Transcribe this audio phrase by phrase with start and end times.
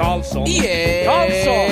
[0.00, 1.04] Karlsson, Yeah.
[1.04, 1.68] Karlsson,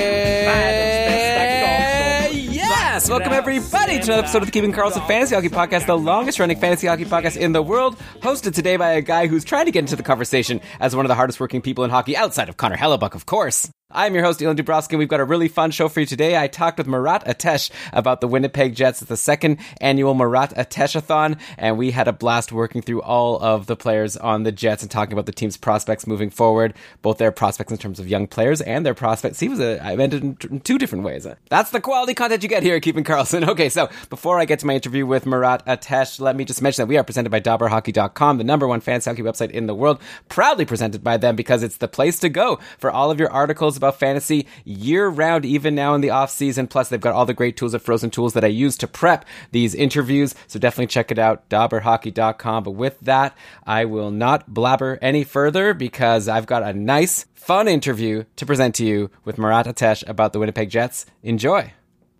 [0.49, 2.53] världens bästa Karlsson.
[2.53, 3.09] Yes!
[3.09, 6.59] Welcome everybody to another episode of the Keeping Karlsson Fantasy Hockey Podcast, the longest running
[6.59, 9.81] fantasy hockey podcast in the world, hosted today by a guy who's trying to get
[9.81, 12.77] into the conversation as one of the hardest working people in hockey outside of Connor
[12.77, 13.71] Hellebuyck, of course.
[13.91, 16.37] I'm your host, Elon Dubrowski, and we've got a really fun show for you today.
[16.37, 21.41] I talked with Murat Ates about the Winnipeg Jets at the second annual Marat Ateshathon,
[21.57, 24.91] and we had a blast working through all of the players on the Jets and
[24.91, 28.61] talking about the team's prospects moving forward, both their prospects in terms of young players
[28.61, 29.41] and their prospects.
[29.41, 31.27] He was a, I meant it in, two different ways.
[31.49, 33.49] That's the quality content you get here at Keeping Karlsson.
[33.59, 36.83] Okay, so before I get to my interview with Murat Ates, let me just mention
[36.83, 39.99] that we are presented by DobberHockey.com, the number one fantasy hockey website in the world,
[40.29, 43.78] proudly presented by them because it's the place to go for all of your articles
[43.79, 46.67] about fantasy year round, even now in the off season.
[46.67, 49.25] Plus, they've got all the great tools of frozen tools that I use to prep
[49.53, 50.35] these interviews.
[50.47, 52.65] So definitely check it out, DobberHockey.com.
[52.65, 57.69] But with that, I will not blabber any further because I've got a nice, fun
[57.69, 61.07] interview to present to you with Murat Ates about the Winnipeg Jets.
[61.23, 61.73] Enjoy.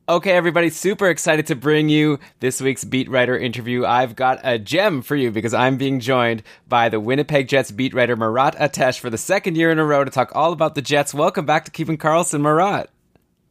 [0.09, 3.85] Okay, everybody, super excited to bring you this week's beat writer interview.
[3.85, 7.93] I've got a gem for you because I'm being joined by the Winnipeg Jets beat
[7.93, 10.81] writer Murat Ates for the second year in a row to talk all about the
[10.81, 11.13] Jets.
[11.13, 12.89] Welcome back to Keeping Karlsson, Murat.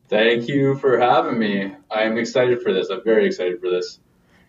[0.10, 1.76] Thank you for having me.
[1.92, 2.90] I'm excited for this.
[2.90, 4.00] I'm very excited for this.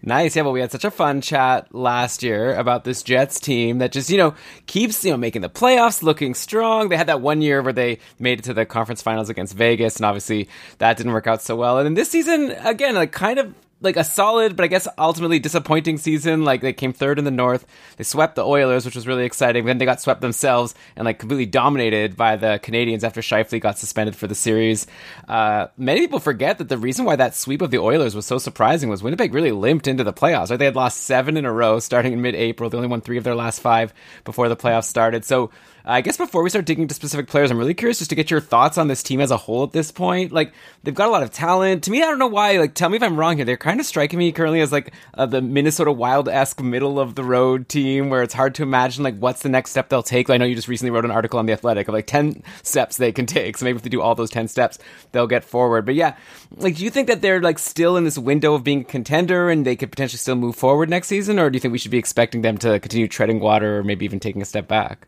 [0.00, 0.36] Nice.
[0.36, 3.90] Yeah, well, we had such a fun chat last year about this Jets team that
[3.90, 4.34] just, you know,
[4.66, 6.88] keeps, you know, making the playoffs, looking strong.
[6.88, 9.96] They had that one year where they made it to the conference finals against Vegas,
[9.96, 11.78] and obviously that didn't work out so well.
[11.78, 15.38] And then this season, again, like kind of like a solid, but I guess ultimately
[15.38, 16.44] disappointing season.
[16.44, 17.66] Like they came third in the North.
[17.96, 19.64] They swept the Oilers, which was really exciting.
[19.64, 23.78] Then they got swept themselves and like completely dominated by the Canadiens after Scheifele got
[23.78, 24.86] suspended for the series.
[25.28, 28.38] Uh, many people forget that the reason why that sweep of the Oilers was so
[28.38, 30.50] surprising was Winnipeg really limped into the playoffs.
[30.50, 30.58] Right?
[30.58, 32.70] They had lost seven in a row starting in mid-April.
[32.70, 35.24] They only won three of their last five before the playoffs started.
[35.24, 35.50] So
[35.90, 38.30] I guess before we start digging into specific players, I'm really curious just to get
[38.30, 40.32] your thoughts on this team as a whole at this point.
[40.32, 41.84] Like they've got a lot of talent.
[41.84, 42.58] To me, I don't know why.
[42.58, 43.46] Like, tell me if I'm wrong here.
[43.46, 47.14] They're kind of striking me currently as like uh, the Minnesota Wild esque middle of
[47.14, 50.28] the road team, where it's hard to imagine like what's the next step they'll take.
[50.28, 52.98] I know you just recently wrote an article on the Athletic of like ten steps
[52.98, 53.56] they can take.
[53.56, 54.78] So maybe if they do all those ten steps,
[55.12, 55.86] they'll get forward.
[55.86, 56.16] But yeah,
[56.50, 59.48] like, do you think that they're like still in this window of being a contender
[59.48, 61.90] and they could potentially still move forward next season, or do you think we should
[61.90, 65.06] be expecting them to continue treading water or maybe even taking a step back?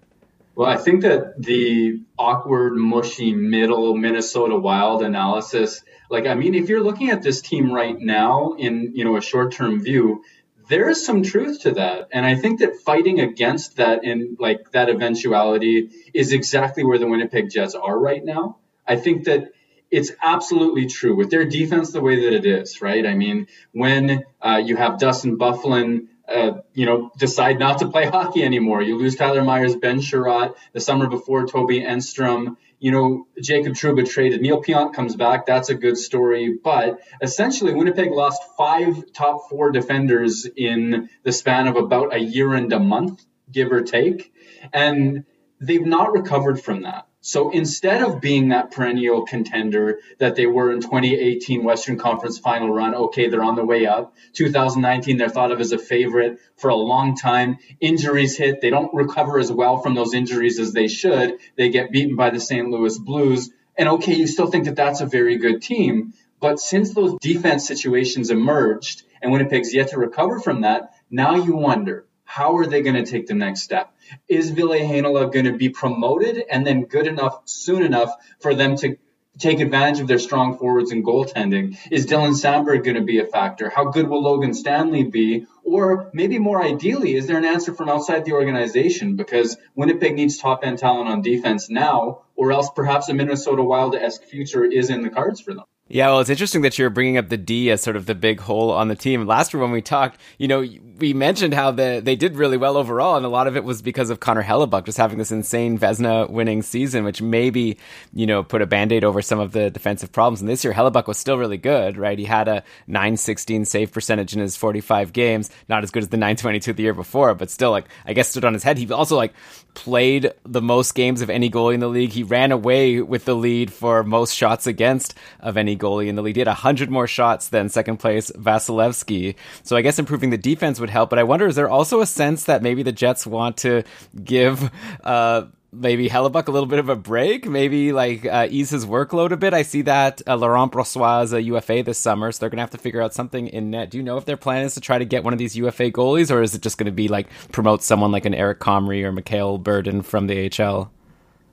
[0.54, 6.68] Well, I think that the awkward, mushy middle Minnesota Wild analysis, like, I mean, if
[6.68, 10.22] you're looking at this team right now in, you know, a short term view,
[10.68, 12.08] there is some truth to that.
[12.12, 17.08] And I think that fighting against that in like that eventuality is exactly where the
[17.08, 18.58] Winnipeg Jets are right now.
[18.86, 19.52] I think that
[19.90, 23.04] it's absolutely true with their defense the way that it is, right?
[23.04, 28.06] I mean, when uh, you have Dustin Byfuglien uh, you know, decide not to play
[28.06, 28.82] hockey anymore.
[28.82, 32.56] You lose Tyler Myers, Ben Chiarot, the summer before Toby Enstrom.
[32.78, 34.40] You know, Jacob Trouba traded.
[34.40, 35.44] Neil Pionk comes back.
[35.44, 36.56] That's a good story.
[36.62, 42.54] But essentially, Winnipeg lost five top four defenders in the span of about a year
[42.54, 44.32] and a month, give or take.
[44.72, 45.24] And
[45.60, 47.06] they've not recovered from that.
[47.22, 52.72] So instead of being that perennial contender that they were in 2018 Western Conference final
[52.72, 54.14] run, okay, they're on the way up.
[54.32, 57.58] 2019, they're thought of as a favorite for a long time.
[57.78, 58.62] Injuries hit.
[58.62, 61.38] They don't recover as well from those injuries as they should.
[61.56, 62.68] They get beaten by the St.
[62.70, 63.50] Louis Blues.
[63.76, 66.14] And okay, you still think that that's a very good team.
[66.40, 71.54] But since those defense situations emerged and Winnipeg's yet to recover from that, now you
[71.54, 73.92] wonder, how are they going to take the next step?
[74.28, 78.76] Is Ville Heinola going to be promoted and then good enough soon enough for them
[78.76, 78.98] to
[79.40, 81.76] take advantage of their strong forwards and goaltending?
[81.90, 83.68] Is Dylan Samberg going to be a factor?
[83.68, 85.46] How good will Logan Stanley be?
[85.64, 89.16] Or maybe more ideally, is there an answer from outside the organization?
[89.16, 93.96] Because Winnipeg needs top end talent on defense now, or else perhaps a Minnesota Wild
[93.96, 95.64] esque future is in the cards for them.
[95.92, 98.38] Yeah, well, it's interesting that you're bringing up the D as sort of the big
[98.38, 99.26] hole on the team.
[99.26, 100.64] Last year when we talked, you know,
[100.98, 103.82] we mentioned how the, they did really well overall, and a lot of it was
[103.82, 107.76] because of Connor Hellebuyck just having this insane Vezina winning season, which maybe,
[108.14, 110.40] you know, put a band-aid over some of the defensive problems.
[110.40, 112.16] And this year, Hellebuyck was still really good, right?
[112.16, 116.16] He had a 916 save percentage in his 45 games, not as good as the
[116.16, 118.78] 922 the year before, but still, like, I guess stood on his head.
[118.78, 119.34] He also, like,
[119.74, 122.10] played the most games of any goalie in the league.
[122.10, 126.22] He ran away with the lead for most shots against of any goalie in the
[126.22, 126.36] league.
[126.36, 129.36] He had 100 more shots than second place Vasilevskiy.
[129.62, 131.10] So I guess improving the defense would help.
[131.10, 133.84] But I wonder, is there also a sense that maybe the Jets want to
[134.22, 134.70] give
[135.04, 139.30] uh, maybe Hellebuyck a little bit of a break, maybe like uh, ease his workload
[139.30, 139.54] a bit.
[139.54, 142.70] I see that uh, Laurent Brossoit is a UFA this summer, so they're gonna have
[142.70, 143.90] to figure out something in net.
[143.90, 145.90] Do you know if their plan is to try to get one of these UFA
[145.90, 149.12] goalies, or is it just gonna be like promote someone like an Eric Comrie or
[149.12, 150.90] Mikhail Berdin from the AHL?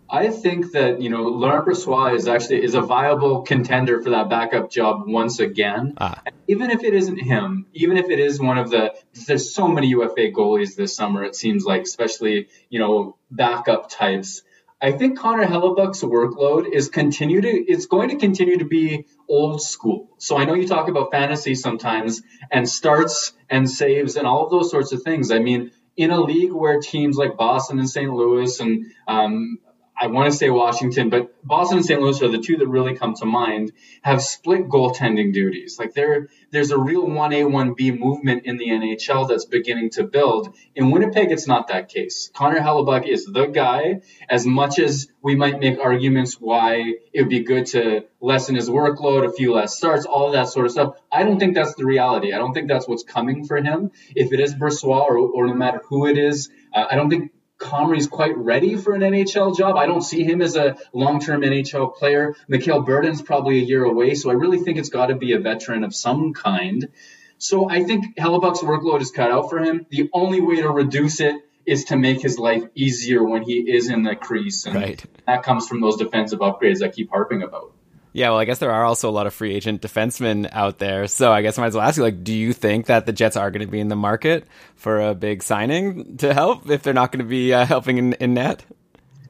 [0.09, 4.30] I think that you know Laurent Brossoit is actually is a viable contender for that
[4.30, 5.95] backup job once again.
[5.98, 6.21] Ah.
[6.48, 8.94] Even if it isn't him, even if it is one of the
[9.27, 11.24] there's so many UFA goalies this summer.
[11.24, 14.44] It seems like, especially you know backup types.
[14.80, 19.62] I think Connor Hellebuyck's workload is continue to it's going to continue to be old
[19.62, 20.15] school.
[20.19, 22.21] So I know you talk about fantasy sometimes
[22.51, 25.31] and starts and saves and all of those sorts of things.
[25.31, 28.13] I mean, in a league where teams like Boston and St.
[28.13, 29.57] Louis and um,
[30.00, 32.00] I want to say Washington, but Boston and St.
[32.00, 33.72] Louis are the two that really come to mind,
[34.04, 35.80] have split goaltending duties.
[35.80, 40.54] Like there, there's a real 1A, 1B movement in the NHL that's beginning to build.
[40.76, 42.30] In Winnipeg, it's not that case.
[42.34, 47.30] Connor Hellebuyck is the guy, as much as we might make arguments why it would
[47.30, 50.96] be good to lessen his workload, a few less starts, all that sort of stuff.
[51.12, 52.34] I don't think that's the reality.
[52.34, 53.92] I don't think that's what's coming for him.
[54.16, 57.32] If it is Brossoit or, or no matter who it is, uh, I don't think
[57.57, 59.75] Comrie's quite ready for an NHL job.
[59.77, 62.36] I don't see him as a long-term NHL player.
[62.48, 65.39] Mikhail Berdin's probably a year away, so I really think it's got to be a
[65.39, 66.89] veteran of some kind.
[67.39, 69.86] So I think Hellebuyck's workload is cut out for him.
[69.89, 73.89] The only way to reduce it is to make his life easier when he is
[73.89, 75.04] in the crease, and right.
[75.25, 77.74] that comes from those defensive upgrades I keep harping about.
[78.18, 81.06] Yeah, well, I guess there are also a lot of free agent defensemen out there.
[81.06, 83.14] So I guess I might as well ask you, like, do you think that the
[83.14, 86.81] Jets are going to be in the market for a big signing to help if
[86.81, 88.66] they're not going to be uh, helping in, in net?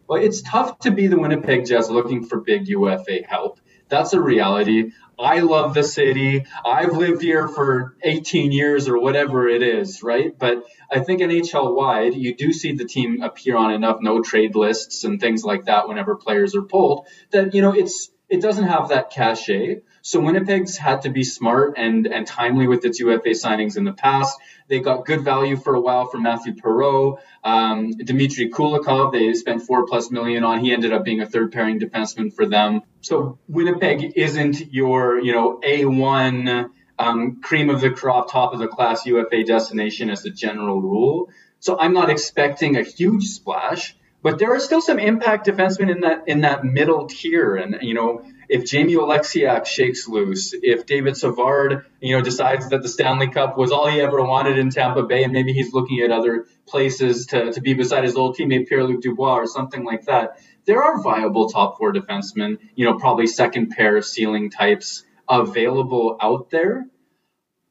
[0.07, 3.59] Well, it's tough to be the Winnipeg Jets looking for big UFA help.
[3.89, 4.93] That's a reality.
[5.19, 6.45] I love the city.
[6.65, 10.31] I've lived here for 18 years or whatever it is, right?
[10.39, 14.55] But I think NHL wide, you do see the team appear on enough no trade
[14.55, 18.65] lists and things like that whenever players are pulled that, you know, it's it doesn't
[18.65, 19.81] have that cachet.
[20.01, 23.93] So Winnipeg's had to be smart and, and timely with its UFA signings in the
[23.93, 24.37] past.
[24.67, 27.19] They got good value for a while from Mathieu Perreault.
[27.43, 30.59] Um, Dmitry Kulikov, they spent four plus million on.
[30.59, 32.81] He ended up being a third pairing defenseman for them.
[33.01, 36.69] So Winnipeg isn't your, you know, A1
[36.99, 41.29] um, cream of the crop, top of the class UFA destination as a general rule.
[41.59, 43.95] So I'm not expecting a huge splash.
[44.27, 47.93] But there are still some impact defensemen in that in that middle tier, and you
[47.93, 53.29] know if Jamie Oleksiak shakes loose, if David Savard, you know, decides that the Stanley
[53.29, 56.45] Cup was all he ever wanted in Tampa Bay, and maybe he's looking at other
[56.65, 60.83] places to, to be beside his old teammate Pierre-Luc Dubois or something like that, there
[60.83, 66.85] are viable top four defensemen, you know, probably second pair ceiling types available out there.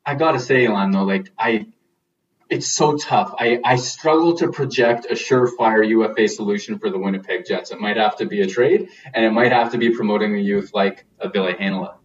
[0.07, 1.67] I gotta say, Elan, though, like I
[2.49, 3.35] it's so tough.
[3.39, 7.71] I, I struggle to project a surefire UFA solution for the Winnipeg Jets.
[7.71, 10.43] It might have to be a trade, and it might have to be promoting the
[10.43, 11.96] youth like a Ville Heinola.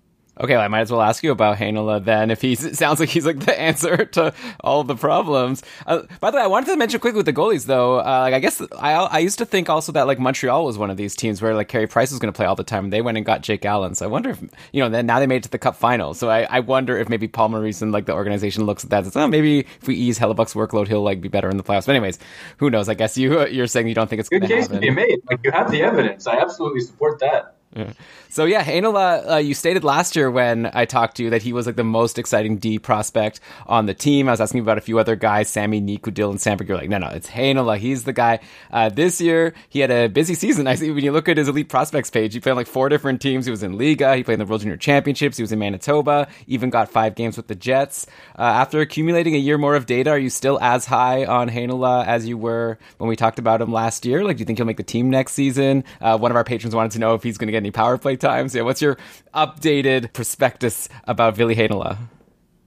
[0.41, 2.31] Okay, well, I might as well ask you about Heinola then.
[2.31, 5.61] If he sounds like he's like the answer to all the problems.
[5.85, 7.99] Uh, by the way, I wanted to mention quickly with the goalies though.
[7.99, 10.89] Uh, like I guess I I used to think also that like Montreal was one
[10.89, 12.85] of these teams where like Carey Price was going to play all the time.
[12.85, 13.93] and They went and got Jake Allen.
[13.93, 14.41] So I wonder if
[14.71, 16.15] you know then now they made it to the Cup final.
[16.15, 19.03] So I, I wonder if maybe Paul Maurice and like the organization looks at that
[19.03, 21.63] and says, oh maybe if we ease Hellebuyck's workload, he'll like be better in the
[21.63, 21.85] playoffs.
[21.85, 22.17] But anyways,
[22.57, 22.89] who knows?
[22.89, 24.61] I guess you you're saying you don't think it's going to happen.
[24.61, 25.19] Good case to be made.
[25.29, 26.25] Like you have the evidence.
[26.25, 27.57] I absolutely support that.
[27.75, 27.93] Yeah.
[28.29, 31.53] So yeah, Heinola, uh, you stated last year when I talked to you that he
[31.53, 34.27] was like the most exciting D prospect on the team.
[34.27, 36.67] I was asking about a few other guys, Sami Niku, Dylan Samberg.
[36.67, 37.77] You're like, no, no, it's Heinola.
[37.77, 38.39] He's the guy.
[38.71, 40.67] Uh, this year, he had a busy season.
[40.67, 42.89] I see when you look at his elite prospects page, he played on like four
[42.89, 43.45] different teams.
[43.45, 44.17] He was in Liiga.
[44.17, 45.37] He played in the World Junior Championships.
[45.37, 46.27] He was in Manitoba.
[46.47, 48.05] Even got five games with the Jets.
[48.37, 52.05] Uh, after accumulating a year more of data, are you still as high on Heinola
[52.05, 54.23] as you were when we talked about him last year?
[54.23, 55.83] Like, do you think he'll make the team next season?
[55.99, 57.97] Uh, one of our patrons wanted to know if he's going to get any power
[57.97, 58.53] play times.
[58.55, 58.97] Yeah, what's your
[59.33, 61.97] updated prospectus about Ville Heinola?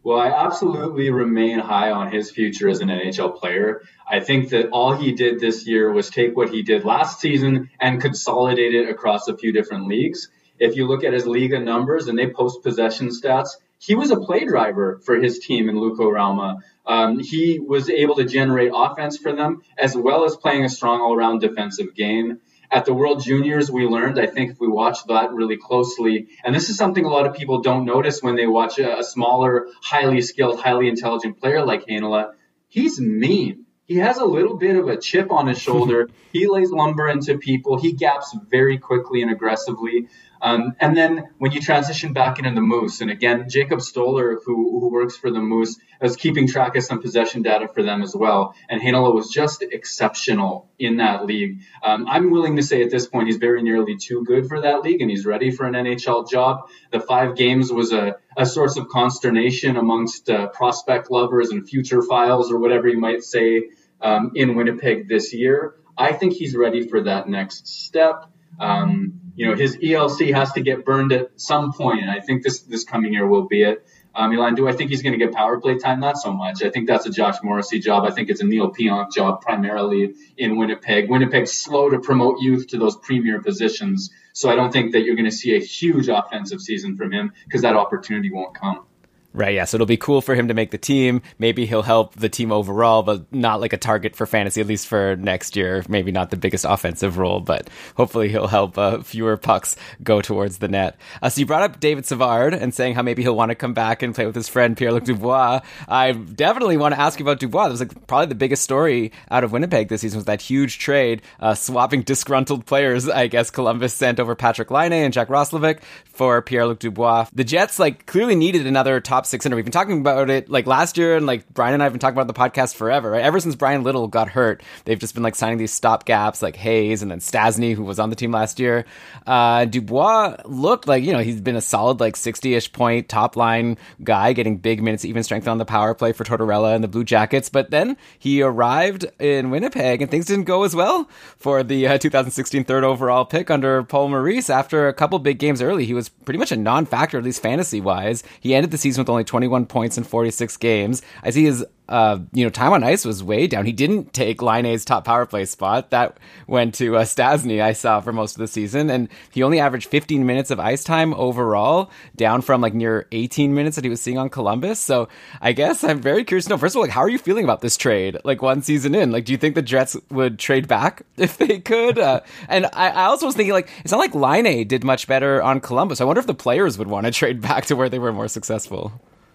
[0.04, 3.82] Well, I absolutely remain high on his future as an NHL player.
[4.06, 7.70] I think that all he did this year was take what he did last season
[7.80, 10.28] and consolidate it across a few different leagues.
[10.58, 14.20] If you look at his Liiga numbers and they post possession stats, he was a
[14.20, 16.60] play driver for his team in Rauma.
[16.86, 21.00] Um, he was able to generate offense for them as well as playing a strong
[21.00, 22.40] all around defensive game.
[22.74, 26.52] At the World Juniors, we learned, I think if we watch that really closely, and
[26.52, 29.68] this is something a lot of people don't notice when they watch a, a smaller,
[29.80, 32.32] highly skilled, highly intelligent player like Heinola,
[32.66, 33.66] he's mean.
[33.84, 36.08] he has a little bit of a chip on his shoulder.
[36.32, 37.78] he lays lumber into people.
[37.78, 40.08] He gaps very quickly and aggressively.
[40.44, 44.78] Um, and then when you transition back into the Moose, and again, Jacob Stoller, who,
[44.78, 48.14] who works for the Moose, was keeping track of some possession data for them as
[48.14, 48.54] well.
[48.68, 51.62] And Heinola was just exceptional in that league.
[51.82, 54.82] Um, I'm willing to say at this point he's very nearly too good for that
[54.82, 56.68] league, and he's ready for an NHL job.
[56.92, 62.02] The five games was a, a source of consternation amongst uh, prospect lovers and future
[62.02, 63.70] files, or whatever you might say,
[64.02, 65.76] um, in Winnipeg this year.
[65.96, 68.26] I think he's ready for that next step.
[68.60, 72.42] Um, you know, his ELC has to get burned at some point, and I think
[72.42, 73.86] this this coming year will be it.
[74.14, 75.98] Um, Milan, do I think he's going to get power play time?
[75.98, 76.62] Not so much.
[76.62, 78.04] I think that's a Josh Morrissey job.
[78.04, 81.10] I think it's a Neil Pionk job primarily in Winnipeg.
[81.10, 85.16] Winnipeg's slow to promote youth to those premier positions, so I don't think that you're
[85.16, 88.86] going to see a huge offensive season from him because that opportunity won't come.
[89.34, 89.64] Right, yeah.
[89.64, 91.20] So it'll be cool for him to make the team.
[91.40, 94.86] Maybe he'll help the team overall, but not like a target for fantasy, at least
[94.86, 95.84] for next year.
[95.88, 99.74] Maybe not the biggest offensive role, but hopefully he'll help uh, fewer pucks
[100.04, 100.96] go towards the net.
[101.20, 103.74] Uh, so you brought up David Savard and saying how maybe he'll want to come
[103.74, 105.62] back and play with his friend Pierre Luc Dubois.
[105.88, 107.64] I definitely want to ask you about Dubois.
[107.64, 110.78] That was like probably the biggest story out of Winnipeg this season was that huge
[110.78, 113.08] trade, uh, swapping disgruntled players.
[113.08, 117.26] I guess Columbus sent over Patrick Laine and Jack Roslovic for Pierre Luc Dubois.
[117.34, 119.56] The Jets like clearly needed another top top six center.
[119.56, 122.00] We've been talking about it like last year, and like Brian and I have been
[122.00, 123.12] talking about the podcast forever.
[123.12, 123.22] Right?
[123.22, 126.56] Ever since Bryan Little got hurt, they've just been like signing these stop gaps, like
[126.56, 128.84] Hayes and then Stastny, who was on the team last year.
[129.26, 133.78] Uh, Dubois looked like you know he's been a solid like sixty-ish point top line
[134.02, 137.04] guy, getting big minutes, even strength on the power play for Tortorella and the Blue
[137.04, 137.48] Jackets.
[137.48, 141.98] But then he arrived in Winnipeg, and things didn't go as well for the uh,
[141.98, 144.50] 2016 third overall pick under Paul Maurice.
[144.50, 147.80] After a couple big games early, he was pretty much a non-factor, at least fantasy
[147.80, 148.22] wise.
[148.40, 151.02] He ended the season with only 21 points in 46 games.
[151.22, 153.66] I see his uh, you know, time on ice was way down.
[153.66, 155.90] He didn't take Laine's top power play spot.
[155.90, 158.88] That went to uh, Stastny, I saw for most of the season.
[158.88, 163.54] And he only averaged 15 minutes of ice time overall, down from like near 18
[163.54, 164.80] minutes that he was seeing on Columbus.
[164.80, 165.08] So
[165.42, 167.44] I guess I'm very curious to know, first of all, like, how are you feeling
[167.44, 168.16] about this trade?
[168.24, 171.60] Like one season in, like, do you think the Jets would trade back if they
[171.60, 171.98] could?
[171.98, 175.42] Uh, and I, I, also was thinking, like, it's not like Laine did much better
[175.42, 176.00] on Columbus.
[176.00, 178.28] I wonder if the players would want to trade back to where they were more
[178.28, 178.92] successful.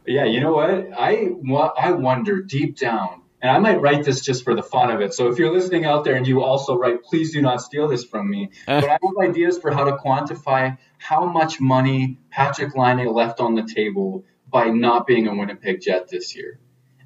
[0.10, 0.72] Yeah, you know what?
[0.98, 1.30] I
[1.78, 5.14] I wonder deep down, and I might write this just for the fun of it.
[5.14, 8.06] So if you're listening out there and you also write, please do not steal this
[8.06, 8.50] from me.
[8.68, 8.82] Uh.
[8.82, 13.54] But I have ideas for how to quantify how much money Patrick Laine left on
[13.54, 16.60] the table by not being a Winnipeg Jet this year.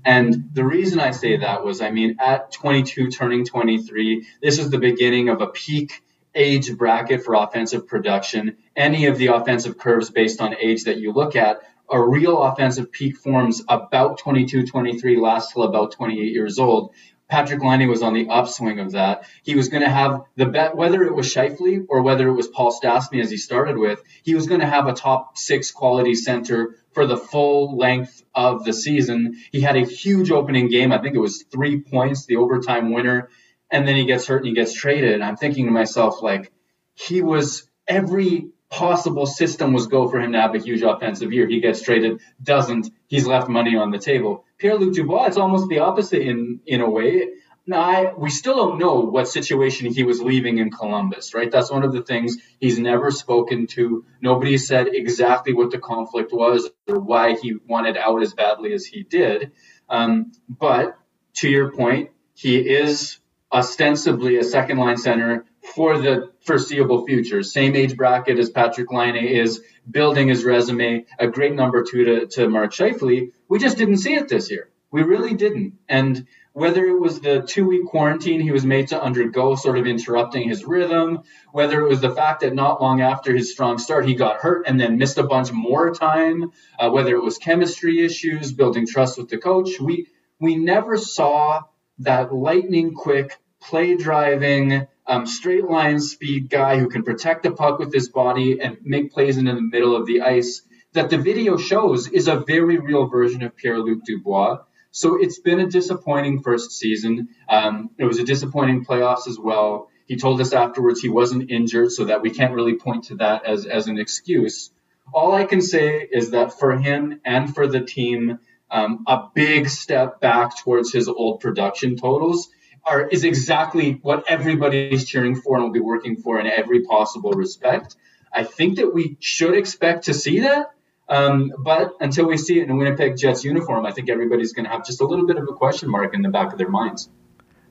[0.06, 4.70] And the reason I say that was, I mean, at 22, turning 23, this is
[4.70, 6.02] the beginning of a peak
[6.34, 8.58] age bracket for offensive production.
[8.76, 11.62] Any of the offensive curves based on age that you look at
[11.94, 16.92] a real offensive peak forms about 22, 23, lasts till about 28 years old.
[17.30, 19.26] Patrick Laine was on the upswing of that.
[19.44, 22.48] He was going to have the bet, whether it was Scheifele or whether it was
[22.48, 26.16] Paul Stastny as he started with, he was going to have a top six quality
[26.16, 29.36] center for the full length of the season.
[29.52, 30.92] He had a huge opening game.
[30.92, 33.30] I think it was three points, the overtime winner.
[33.72, 35.14] And then he gets hurt and he gets traded.
[35.14, 36.52] And I'm thinking to myself, like,
[36.96, 41.48] he was every possible system was go for him to have a huge offensive year.
[41.48, 42.90] He gets traded, doesn't.
[43.08, 44.46] He's left money on the table.
[44.58, 47.30] Pierre Luc Dubois, it's almost the opposite in in a way.
[47.66, 51.50] Now, I, we still don't know what situation he was leaving in Columbus, right?
[51.50, 54.06] That's one of the things he's never spoken to.
[54.22, 58.86] Nobody said exactly what the conflict was or why he wanted out as badly as
[58.86, 59.54] he did.
[59.88, 60.98] Um, but
[61.36, 67.42] to your point, he is ostensibly a second line center for the foreseeable future.
[67.44, 72.28] Same age bracket as Patrick Laine is building his resume, a great number two to,
[72.28, 73.32] to Mark Scheifele.
[73.48, 74.70] We just didn't see it this year.
[74.92, 75.80] We really didn't.
[75.90, 79.88] And whether it was the two week quarantine he was made to undergo, sort of
[79.88, 84.08] interrupting his rhythm, whether it was the fact that not long after his strong start
[84.08, 88.06] he got hurt and then missed a bunch more time, uh, whether it was chemistry
[88.06, 90.08] issues, building trust with the coach, we
[90.40, 91.62] we never saw
[92.00, 97.80] that lightning quick play driving um, straight line speed guy who can protect the puck
[97.80, 100.62] with his body and make plays in the middle of the ice
[100.94, 104.60] that the video shows is a very real version of Pierre Luc Dubois.
[104.92, 107.30] So it's been a disappointing first season.
[107.50, 109.90] Um, it was a disappointing playoffs as well.
[110.06, 113.46] He told us afterwards he wasn't injured, so that we can't really point to that
[113.46, 114.70] as, as an excuse.
[115.12, 119.70] All I can say is that for him and for the team, um, a big
[119.70, 122.50] step back towards his old production totals
[122.86, 126.82] are is exactly what everybody is cheering for and will be working for in every
[126.82, 127.96] possible respect.
[128.32, 130.72] I think that we should expect to see that.
[131.08, 134.66] Um, but until we see it in a Winnipeg Jets uniform, I think everybody's going
[134.66, 136.70] to have just a little bit of a question mark in the back of their
[136.70, 137.10] minds.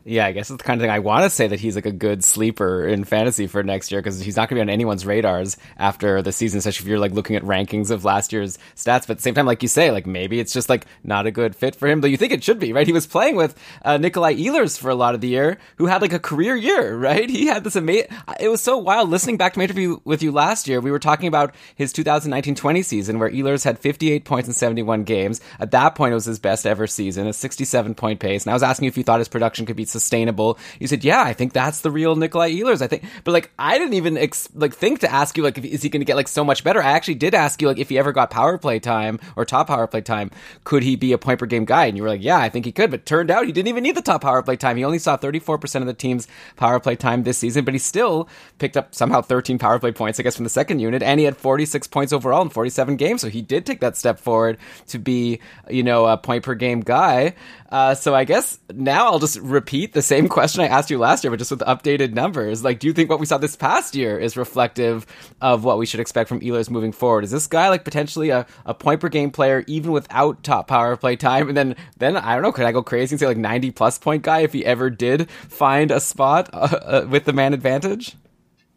[0.05, 1.87] Yeah, I guess it's the kind of thing I want to say that he's like
[1.87, 4.73] a good sleeper in fantasy for next year because he's not going to be on
[4.73, 8.59] anyone's radars after the season, especially if you're like looking at rankings of last year's
[8.75, 9.07] stats.
[9.07, 11.31] But at the same time, like you say, like maybe it's just like not a
[11.31, 12.87] good fit for him, though you think it should be, right?
[12.87, 16.03] He was playing with uh, Nikolai Ehlers for a lot of the year, who had
[16.03, 17.31] like a career year, right?
[17.31, 18.09] He had this amazing.
[18.41, 20.81] It was so wild listening back to my interview with you last year.
[20.81, 25.41] We were talking about his 2019-20 season where Ehlers had 58 points in 71 games.
[25.61, 28.45] At that point, it was his best ever season, a 67 point pace.
[28.45, 30.59] And I was asking if you thought his production could be sustainable.
[30.81, 33.79] You said, "Yeah, I think that's the real Nikolai Ehlers." I think, but like I
[33.79, 36.17] didn't even ex- like think to ask you like, if, is he going to get
[36.17, 36.83] like so much better?
[36.83, 39.69] I actually did ask you like if he ever got power play time or top
[39.69, 40.31] power play time,
[40.65, 41.87] could he be a point per game guy?
[41.87, 43.83] And you were like, "Yeah, I think he could." But turned out he didn't even
[43.83, 44.77] need the top power play time.
[44.77, 47.79] He only saw 34 percent of the team's power play time this season, but he
[47.79, 51.21] still picked up somehow 13 power play points, I guess, from the second unit, and
[51.21, 53.21] he had 46 points overall in 47 games.
[53.21, 54.59] So he did take that step forward
[54.89, 57.35] to be, you know, a point per game guy.
[57.73, 61.25] Uh, so I guess now I'll just repeat the same question I asked you last
[61.25, 62.63] year, but just with updated numbers.
[62.63, 65.07] Like, do you think what we saw this past year is reflective
[65.41, 67.25] of what we should expect from Ehlers moving forward?
[67.25, 70.95] Is this guy like potentially a, a point per game player even without top power
[70.97, 71.49] play time?
[71.49, 73.97] And then, then I don't know, could I go crazy and say like 90 plus
[73.97, 78.17] point guy if he ever did find a spot uh, uh, with the man advantage?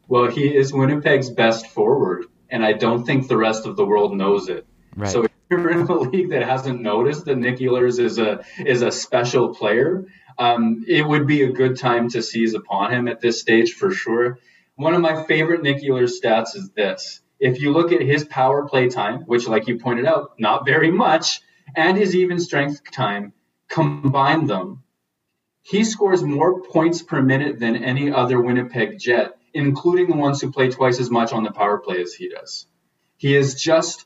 [0.08, 4.16] Well, he is Winnipeg's best forward, and I don't think the rest of the world
[4.16, 4.66] knows it.
[4.96, 5.12] Right.
[5.12, 8.92] So you're in a league that hasn't noticed that Nick Ehlers is a is a
[8.92, 13.40] special player, um, it would be a good time to seize upon him at this
[13.40, 14.40] stage for sure.
[14.76, 17.22] One of my favorite Nick Ehlers stats is this.
[17.40, 20.92] If you look at his power play time, which, like you pointed out, not very
[20.92, 21.42] much,
[21.76, 23.34] and his even strength time,
[23.70, 24.84] combine them,
[25.62, 30.52] he scores more points per minute than any other Winnipeg Jet, including the ones who
[30.52, 32.68] play twice as much on the power play as he does.
[33.18, 34.06] He is just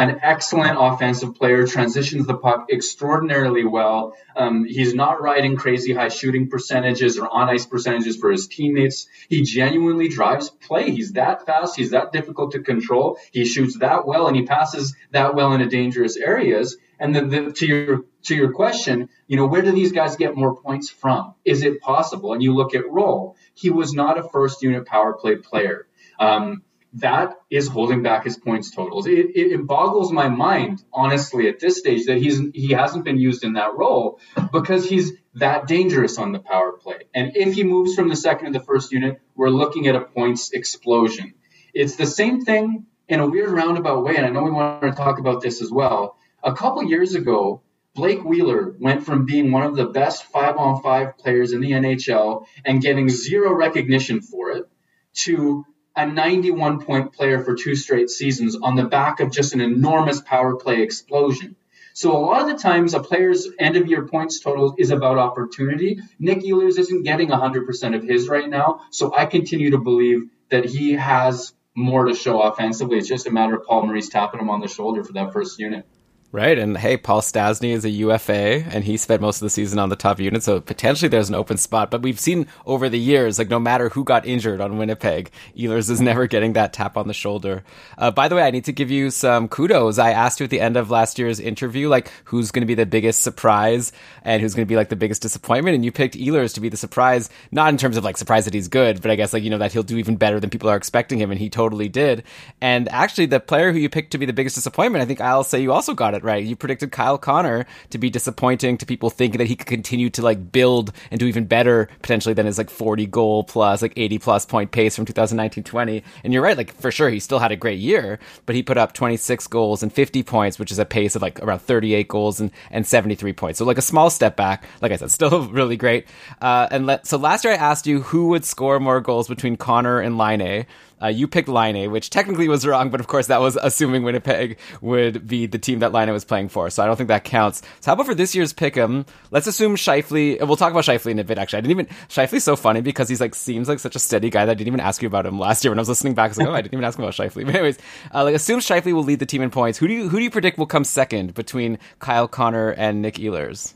[0.00, 4.16] an excellent offensive player, transitions the puck extraordinarily well.
[4.34, 9.08] Um, he's not riding crazy high shooting percentages or on ice percentages for his teammates.
[9.28, 10.90] He genuinely drives play.
[10.90, 11.76] He's that fast.
[11.76, 13.18] He's that difficult to control.
[13.30, 16.78] He shoots that well and he passes that well into dangerous areas.
[16.98, 20.54] And the, to your to your question, you know, where do these guys get more
[20.54, 21.34] points from?
[21.44, 22.32] Is it possible?
[22.32, 23.36] And you look at Roll.
[23.54, 25.86] He was not a first unit power play player.
[26.18, 26.62] Um,
[26.94, 29.06] that is holding back his points totals.
[29.06, 33.18] It, it, it, boggles my mind, honestly, at this stage that he's he hasn't been
[33.18, 34.18] used in that role
[34.52, 37.02] because he's that dangerous on the power play.
[37.14, 40.00] And if he moves from the second to the first unit, we're looking at a
[40.00, 41.34] points explosion.
[41.72, 44.92] It's the same thing in a weird roundabout way, and I know we want to
[44.92, 46.16] talk about this as well.
[46.42, 47.62] A couple years ago,
[47.94, 51.72] Blake Wheeler went from being one of the best five on five players in the
[51.72, 54.64] NHL and getting zero recognition for it
[55.12, 55.64] to
[56.00, 60.20] a 91 point player for two straight seasons on the back of just an enormous
[60.20, 61.56] power play explosion.
[61.92, 65.18] So a lot of the times a player's end of year points total is about
[65.18, 65.98] opportunity.
[66.18, 68.80] Nick Ehlers isn't getting 100% of his right now.
[68.90, 72.96] So I continue to believe that he has more to show offensively.
[72.98, 75.58] It's just a matter of Paul Maurice tapping him on the shoulder for that first
[75.58, 75.86] unit.
[76.32, 79.80] Right, and hey, Paul Stastny is a UFA, and he spent most of the season
[79.80, 81.90] on the top unit, so potentially there's an open spot.
[81.90, 85.90] But we've seen over the years, like no matter who got injured on Winnipeg, Ehlers
[85.90, 87.64] is never getting that tap on the shoulder.
[87.98, 89.98] Uh, by the way, I need to give you some kudos.
[89.98, 92.76] I asked you at the end of last year's interview, like who's going to be
[92.76, 93.90] the biggest surprise
[94.22, 96.68] and who's going to be like the biggest disappointment, and you picked Ehlers to be
[96.68, 99.42] the surprise, not in terms of like surprise that he's good, but I guess like
[99.42, 101.88] you know that he'll do even better than people are expecting him, and he totally
[101.88, 102.22] did.
[102.60, 105.42] And actually, the player who you picked to be the biggest disappointment, I think I'll
[105.42, 106.44] say you also got it it right.
[106.44, 110.22] You predicted Kyle Connor to be disappointing to people thinking that he could continue to
[110.22, 114.18] like build and do even better potentially than his like 40 goal plus like 80
[114.18, 116.02] plus point pace from 2019-20.
[116.22, 118.78] And you're right, like for sure he still had a great year, but he put
[118.78, 122.40] up 26 goals and 50 points, which is a pace of like around 38 goals
[122.40, 123.58] and, and 73 points.
[123.58, 124.64] So like a small step back.
[124.80, 126.06] Like I said, still really great.
[126.40, 129.56] Uh, and let, so last year I asked you who would score more goals between
[129.56, 130.66] Connor and Laine.
[131.02, 134.58] Uh, you picked Laine, which technically was wrong, but of course that was assuming Winnipeg
[134.80, 136.70] would be the team that Laine was playing for.
[136.70, 137.62] So I don't think that counts.
[137.80, 139.06] So how about for this year's pick'em?
[139.30, 140.38] Let's assume Scheifele.
[140.46, 141.38] We'll talk about Scheifele in a bit.
[141.38, 141.86] Actually, I didn't even.
[142.08, 144.68] Scheifele's so funny because he's like seems like such a steady guy that I didn't
[144.68, 146.26] even ask you about him last year when I was listening back.
[146.26, 147.44] I was like, oh, I didn't even ask him about Scheifele.
[147.50, 147.78] But anyways,
[148.14, 149.78] uh, like assume Scheifele will lead the team in points.
[149.78, 153.14] Who do you who do you predict will come second between Kyle Connor and Nick
[153.14, 153.74] Ehlers?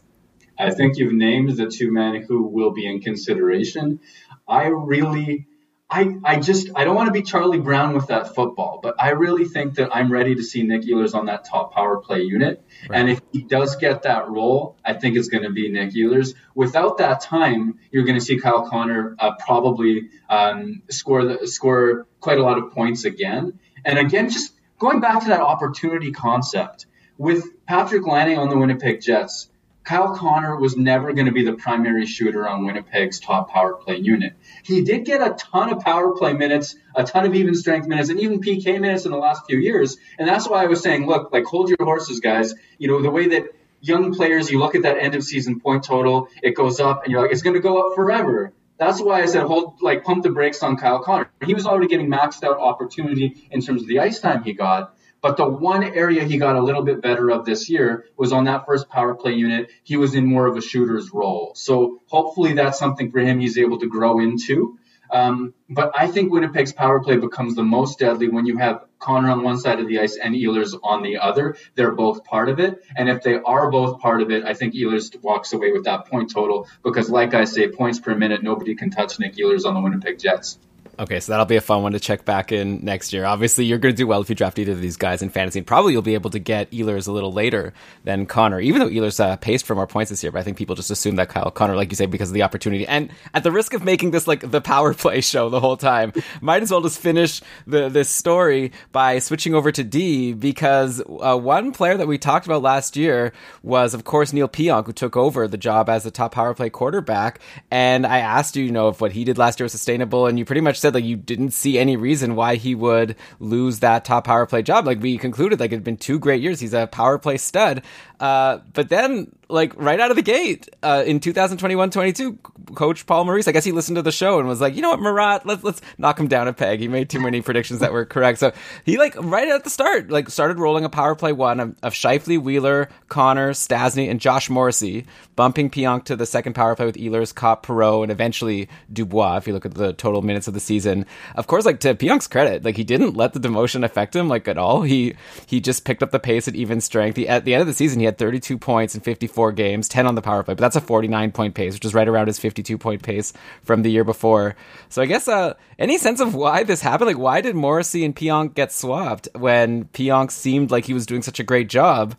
[0.59, 4.01] I think you've named the two men who will be in consideration.
[4.47, 5.47] I really
[5.91, 9.11] I, I just I don't want to be Charlie Brown with that football, but I
[9.11, 12.65] really think that I'm ready to see Nick Ehlers on that top power play unit.
[12.89, 12.99] Right.
[12.99, 16.35] And if he does get that role, I think it's going to be Nick Ehlers.
[16.55, 22.07] Without that time, you're going to see Kyle Connor uh, probably um, score the, score
[22.19, 23.61] quite a lot of points again.
[23.85, 26.87] And again, just going back to that opportunity concept
[27.19, 29.49] with Patrick Laine on the Winnipeg Jets,
[29.85, 33.97] Kyle Connor was never going to be the primary shooter on Winnipeg's top power play
[33.97, 34.33] unit.
[34.65, 38.09] He did get a ton of power play minutes, a ton of even strength minutes,
[38.09, 39.99] and even PK minutes in the last few years.
[40.19, 42.55] And that's why I was saying, look, like hold your horses, guys.
[42.79, 43.45] You know, the way that
[43.81, 47.13] young players, you look at that end of season point total, it goes up, and
[47.13, 48.53] you're like, it's going to go up forever.
[48.79, 51.31] That's why I said hold, like, pump the brakes on Kyle Connor.
[51.45, 54.97] He was already getting maxed out opportunity in terms of the ice time he got.
[55.25, 58.45] But the one area he got a little bit better of this year was on
[58.45, 59.71] that first power play unit.
[59.83, 61.53] He was in more of a shooter's role.
[61.55, 64.79] So hopefully that's something for him he's able to grow into.
[65.11, 69.31] Um, but I think Winnipeg's power play becomes the most deadly when you have Connor
[69.31, 71.57] on one side of the ice and Ehlers on the other.
[71.75, 72.85] They're both part of it.
[72.95, 76.05] And if they are both part of it, I think Ehlers walks away with that
[76.05, 79.73] point total because, like I say, points per minute, nobody can touch Nick Ehlers on
[79.73, 80.59] the Winnipeg Jets.
[80.97, 83.25] Okay, so that'll be a fun one to check back in next year.
[83.25, 85.59] Obviously, you're going to do well if you draft either of these guys in fantasy,
[85.59, 87.73] and probably you'll be able to get Ehlers a little later
[88.05, 90.31] than Connor, even though Ehlers uh, paced for more points this year.
[90.31, 92.43] But I think people just assume that Kyle Connor, like you say, because of the
[92.43, 92.87] opportunity.
[92.87, 96.13] And at the risk of making this like the power play show the whole time,
[96.41, 101.37] might as well just finish the this story by switching over to D because uh,
[101.37, 103.33] one player that we talked about last year
[103.65, 106.71] was, of course, Neil Pionk, who took over the job as the top power play
[106.71, 107.41] quarterback.
[107.73, 110.39] And I asked you, you know, if what he did last year was sustainable, and
[110.39, 114.05] you pretty much said like you didn't see any reason why he would lose that
[114.05, 114.85] top power play job.
[114.85, 116.61] Like we concluded, like it'd been two great years.
[116.61, 117.83] He's a power play stud.
[118.21, 122.39] Uh, but then, like right out of the gate uh, in 2021-22
[122.75, 124.91] coach paul maurice i guess he listened to the show and was like you know
[124.91, 126.81] what murat let's let's knock him down a peg.
[126.81, 128.39] He made too many predictions that were correct.
[128.39, 128.53] So
[128.85, 131.95] he like right at the start like started rolling a power play one of, of
[131.95, 136.97] Scheifele, wheeler connor stastny and josh morrissey bumping pionk to the second power play with
[136.97, 140.61] ehlers copp perreault and eventually dubois if you look at the total minutes of the
[140.61, 141.07] season.
[141.35, 144.49] Of course like to pionk's credit like he didn't let the demotion affect him like
[144.49, 144.83] at all.
[144.83, 145.15] He
[145.47, 147.17] he just picked up the pace at even strength.
[147.17, 149.89] He, at the end of the season he had 32 points and 50 four games,
[149.89, 152.29] 10 on the power play, but that's a 49 point pace, which is right around
[152.29, 154.57] his 52 point pace from the year before.
[154.89, 157.09] So I guess uh, any sense of why this happened?
[157.09, 161.23] Like, why did Morrissey and Pionk get swapped when Pionk seemed like he was doing
[161.23, 162.15] such a great job?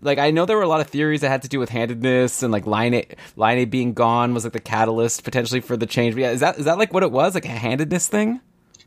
[0.00, 2.42] like I know there were a lot of theories that had to do with handedness
[2.42, 3.04] and like Laine,
[3.36, 6.14] line A being gone was like the catalyst potentially for the change.
[6.14, 8.40] But yeah, is that is that like what it was like a handedness thing?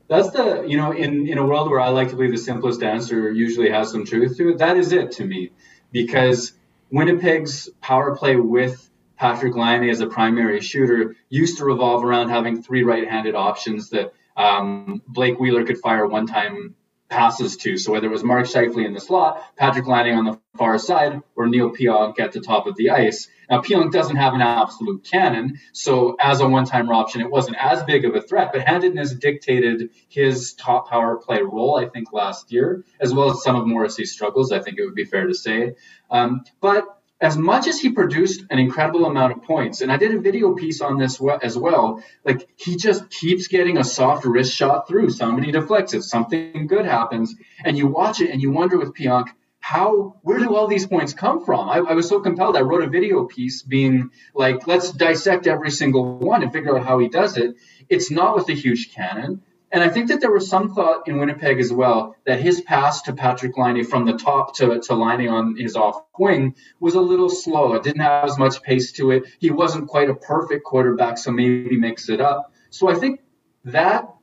[0.08, 2.84] That's the you know in in a world where I like to believe the simplest
[2.84, 4.58] answer usually has some truth to it.
[4.60, 5.52] That is it to me
[5.92, 6.54] because
[6.92, 12.62] Winnipeg's power play with Patrick Laine as a primary shooter used to revolve around having
[12.62, 16.76] three right-handed options that um, Blake Wheeler could fire one-time
[17.12, 17.78] passes to.
[17.78, 21.22] So whether it was Mark Scheifele in the slot, Patrick Laine on the far side,
[21.36, 23.28] or Neil Pionk at the top of the ice.
[23.50, 27.84] Now Pionk doesn't have an absolute cannon, so as a one-time option, it wasn't as
[27.84, 28.52] big of a threat.
[28.54, 33.44] But handedness dictated his top power play role, I think, last year, as well as
[33.44, 34.52] some of Morrissey's struggles.
[34.52, 35.76] I think it would be fair to say.
[36.10, 36.86] Um, but
[37.22, 40.56] as much as he produced an incredible amount of points, and I did a video
[40.56, 45.12] piece on this as well, like he just keeps getting a soft wrist shot through.
[45.12, 49.28] Somebody deflects it, something good happens, and you watch it and you wonder with Pionk,
[49.60, 51.70] how, where do all these points come from?
[51.70, 52.58] I, I was so compelled.
[52.58, 56.84] I wrote a video piece being like, let's dissect every single one and figure out
[56.84, 57.56] how he does it.
[57.88, 59.44] It's not with a huge cannon.
[59.72, 63.04] And I think that there was some thought in Winnipeg as well that his pass
[63.04, 67.02] to Patrick Laine from the top to, to Laine on his off wing was a
[67.02, 67.74] little slow.
[67.76, 69.24] It didn't have as much pace to it.
[69.40, 72.54] He wasn't quite a perfect quarterback, so maybe mix it up.
[72.70, 73.22] So I think
[73.64, 74.14] that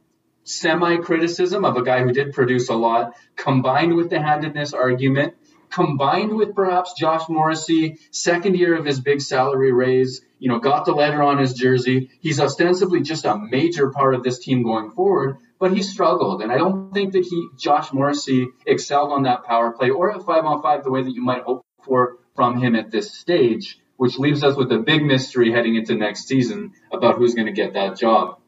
[0.45, 5.35] semi criticism of a guy who did produce a lot, combined with the handedness argument,
[5.71, 10.85] combined with perhaps Josh Morrissey, second year of his big salary raise, you know, got
[10.85, 12.11] the letter on his jersey.
[12.21, 16.43] He's ostensibly just a major part of this team going forward, but he struggled.
[16.43, 20.25] And I don't think that he, Josh Morrissey, excelled on that power play or at
[20.25, 23.79] five on five the way that you might hope for from him at this stage,
[23.97, 27.53] which leaves us with a big mystery heading into next season about who's going to
[27.53, 28.39] get that job.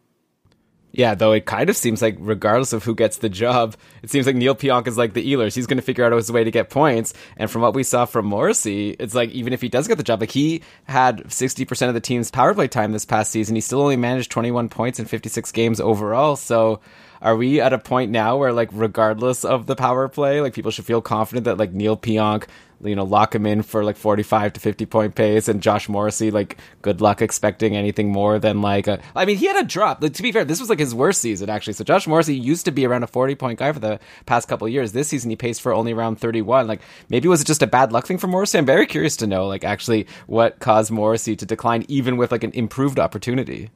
[1.01, 4.27] Yeah, though it kind of seems like, regardless of who gets the job, it seems
[4.27, 5.55] like Neil Pionk is like the Ehlers.
[5.55, 7.15] He's going to figure out his way to get points.
[7.39, 10.05] And from what we saw from Morrissey, it's like even if he does get the
[10.05, 13.55] job, like he had 60% of the team's power play time this past season.
[13.55, 16.37] He still only managed 21 points in 56 games overall.
[16.37, 16.81] So
[17.23, 20.71] are we at a point now where like regardless of the power play, like people
[20.71, 22.45] should feel confident that like Neil Pionk
[22.83, 26.31] you know, lock him in for like 45 to 50 point pace and Josh Morrissey,
[26.31, 30.03] like, good luck expecting anything more than like a, I mean, he had a drop.
[30.03, 31.75] Like, to be fair, this was like his worst season, actually.
[31.75, 34.69] So Josh Morrissey used to be around a 40 point guy for the past couple
[34.69, 34.93] years.
[34.93, 36.67] This season, he paced for only around 31.
[36.67, 38.59] Like, maybe was it just a bad luck thing for Morrissey?
[38.59, 42.45] I'm very curious to know, like, actually what caused Morrissey to decline even with like
[42.45, 43.71] an improved opportunity.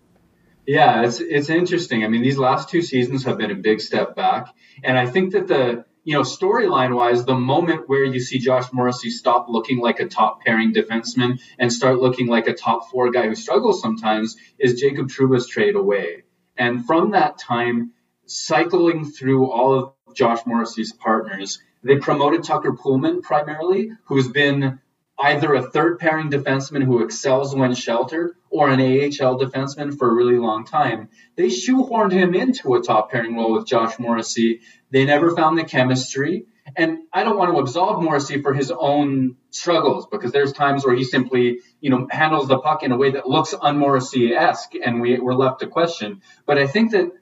[0.67, 2.05] Yeah, it's, it's interesting.
[2.05, 4.55] I mean, these last two seasons have been a big step back.
[4.83, 8.73] And I think that the, you know, storyline wise, the moment where you see Josh
[8.73, 13.11] Morrissey stop looking like a top pairing defenseman and start looking like a top four
[13.11, 16.25] guy who struggles sometimes is Jacob Trouba's trade away.
[16.57, 17.93] And from that time,
[18.27, 24.81] cycling through all of Josh Morrissey's partners, they promoted Tucker Poolman primarily, who's been
[25.19, 30.15] either a third pairing defenseman who excels when sheltered or an AHL defenseman for a
[30.15, 31.09] really long time.
[31.37, 34.61] They shoehorned him into a top pairing role with Josh Morrissey.
[34.91, 36.47] They never found the chemistry.
[36.77, 40.95] And I don't want to absolve Morrissey for his own struggles because there's times where
[40.95, 45.19] he simply, you know, handles the puck in a way that looks un-Morrissey-esque and we,
[45.19, 46.23] we're left to question.
[46.47, 47.13] But I think that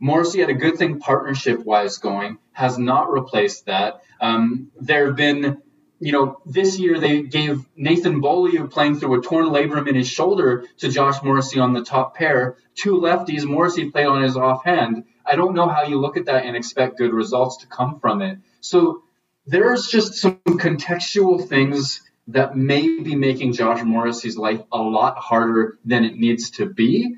[0.00, 4.02] Morrissey had a good thing partnership wise going, has not replaced that.
[4.20, 5.62] Um, there have been
[6.00, 10.08] you know, this year they gave Nathan Beaulieu playing through a torn labrum in his
[10.08, 12.56] shoulder to Josh Morrissey on the top pair.
[12.74, 15.04] Two lefties, Morrissey played on his offhand.
[15.26, 18.22] I don't know how you look at that and expect good results to come from
[18.22, 18.38] it.
[18.60, 19.02] So
[19.46, 25.78] there's just some contextual things that may be making Josh Morrissey's life a lot harder
[25.84, 27.16] than it needs to be.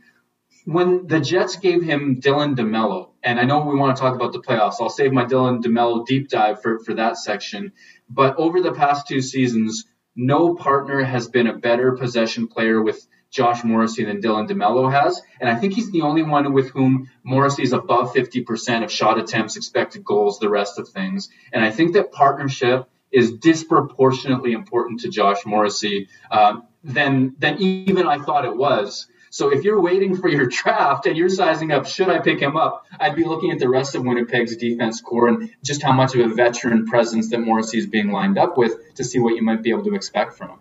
[0.65, 4.33] When the Jets gave him Dylan DeMello, and I know we want to talk about
[4.33, 7.73] the playoffs, I'll save my Dylan DeMello deep dive for, for that section.
[8.11, 9.85] But over the past two seasons,
[10.17, 15.23] no partner has been a better possession player with Josh Morrissey than Dylan DeMello has.
[15.41, 19.19] And I think he's the only one with whom Morrissey is above 50% of shot
[19.19, 21.29] attempts, expected goals, the rest of things.
[21.53, 28.07] And I think that partnership is disproportionately important to Josh Morrissey um, than, than even
[28.07, 29.07] I thought it was.
[29.31, 32.57] So if you're waiting for your draft and you're sizing up, should I pick him
[32.57, 32.85] up?
[32.99, 36.31] I'd be looking at the rest of Winnipeg's defense core and just how much of
[36.31, 39.63] a veteran presence that Morrissey is being lined up with to see what you might
[39.63, 40.59] be able to expect from him.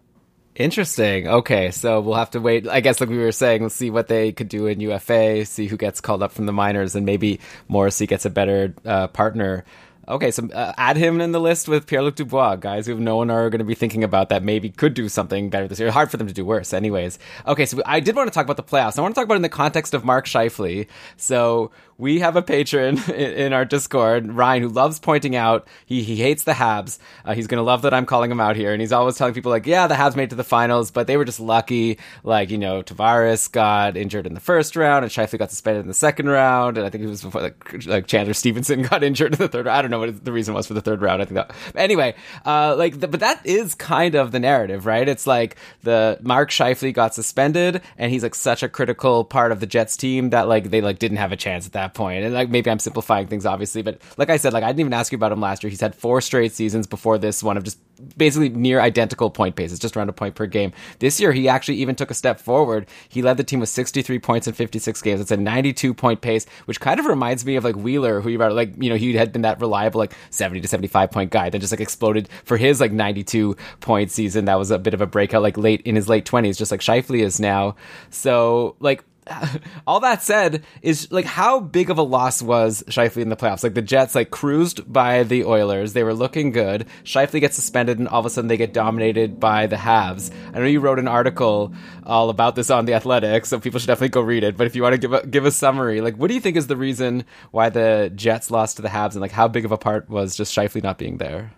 [0.56, 1.28] Interesting.
[1.28, 2.68] Okay, so we'll have to wait.
[2.68, 5.68] I guess, like we were saying, we'll see what they could do in UFA, see
[5.68, 9.64] who gets called up from the minors, and maybe Morrissey gets a better uh, partner
[10.10, 13.16] Okay, so uh, add him in the list with Pierre Luc Dubois, guys who no
[13.16, 15.92] one are going to be thinking about that maybe could do something better this year.
[15.92, 17.20] Hard for them to do worse, anyways.
[17.46, 18.98] Okay, so I did want to talk about the playoffs.
[18.98, 20.88] I want to talk about in the context of Mark Scheifele.
[21.16, 21.70] So
[22.00, 26.44] we have a patron in our Discord, Ryan, who loves pointing out he, he hates
[26.44, 26.98] the Habs.
[27.24, 28.72] Uh, he's going to love that I'm calling him out here.
[28.72, 31.18] And he's always telling people, like, yeah, the Habs made to the finals, but they
[31.18, 32.00] were just lucky.
[32.24, 35.88] Like, you know, Tavares got injured in the first round, and Scheifele got suspended in
[35.88, 36.78] the second round.
[36.78, 39.68] And I think it was before, like, like Chandler Stephenson got injured in the third
[39.68, 39.78] round.
[39.78, 41.22] I don't know what the reason was for the third round.
[41.22, 41.52] I think that.
[41.76, 45.08] Anyway, uh, like, the, but that is kind of the narrative, right?
[45.08, 49.60] It's like the Mark Scheifele got suspended, and he's like such a critical part of
[49.60, 52.24] the Jets team that, like, they like didn't have a chance at that point.
[52.26, 54.94] And like maybe I'm simplifying things obviously, but like I said, like I didn't even
[54.94, 55.70] ask you about him last year.
[55.70, 57.80] He's had four straight seasons before this one of just
[58.18, 60.72] basically near identical point paces, just around a point per game.
[61.00, 62.88] This year he actually even took a step forward.
[63.08, 65.22] He led the team with 63 points in 56 games.
[65.22, 68.36] It's a 92 point pace, which kind of reminds me of like Wheeler, who you
[68.36, 71.50] about like, you know, he had been that reliable like 70 to 75 point guy,
[71.50, 74.46] that just like exploded for his like 92 point season.
[74.46, 76.82] That was a bit of a breakout like late in his late 20s, just like
[76.82, 77.76] Scheifele is now.
[78.10, 79.04] So like
[79.88, 83.64] all that said is like how big of a loss was Scheifele in the playoffs?
[83.64, 86.88] Like the Jets like cruised by the Oilers, they were looking good.
[87.04, 90.32] Scheifele gets suspended, and all of a sudden they get dominated by the Habs.
[90.54, 91.74] I know you wrote an article
[92.06, 94.58] all about this on the Athletic, so people should definitely go read it.
[94.58, 96.58] But if you want to give a give a summary, like what do you think
[96.58, 99.72] is the reason why the Jets lost to the Habs, and like how big of
[99.72, 101.52] a part was just Scheifele not being there?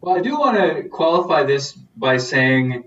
[0.00, 2.84] Well, I do want to qualify this by saying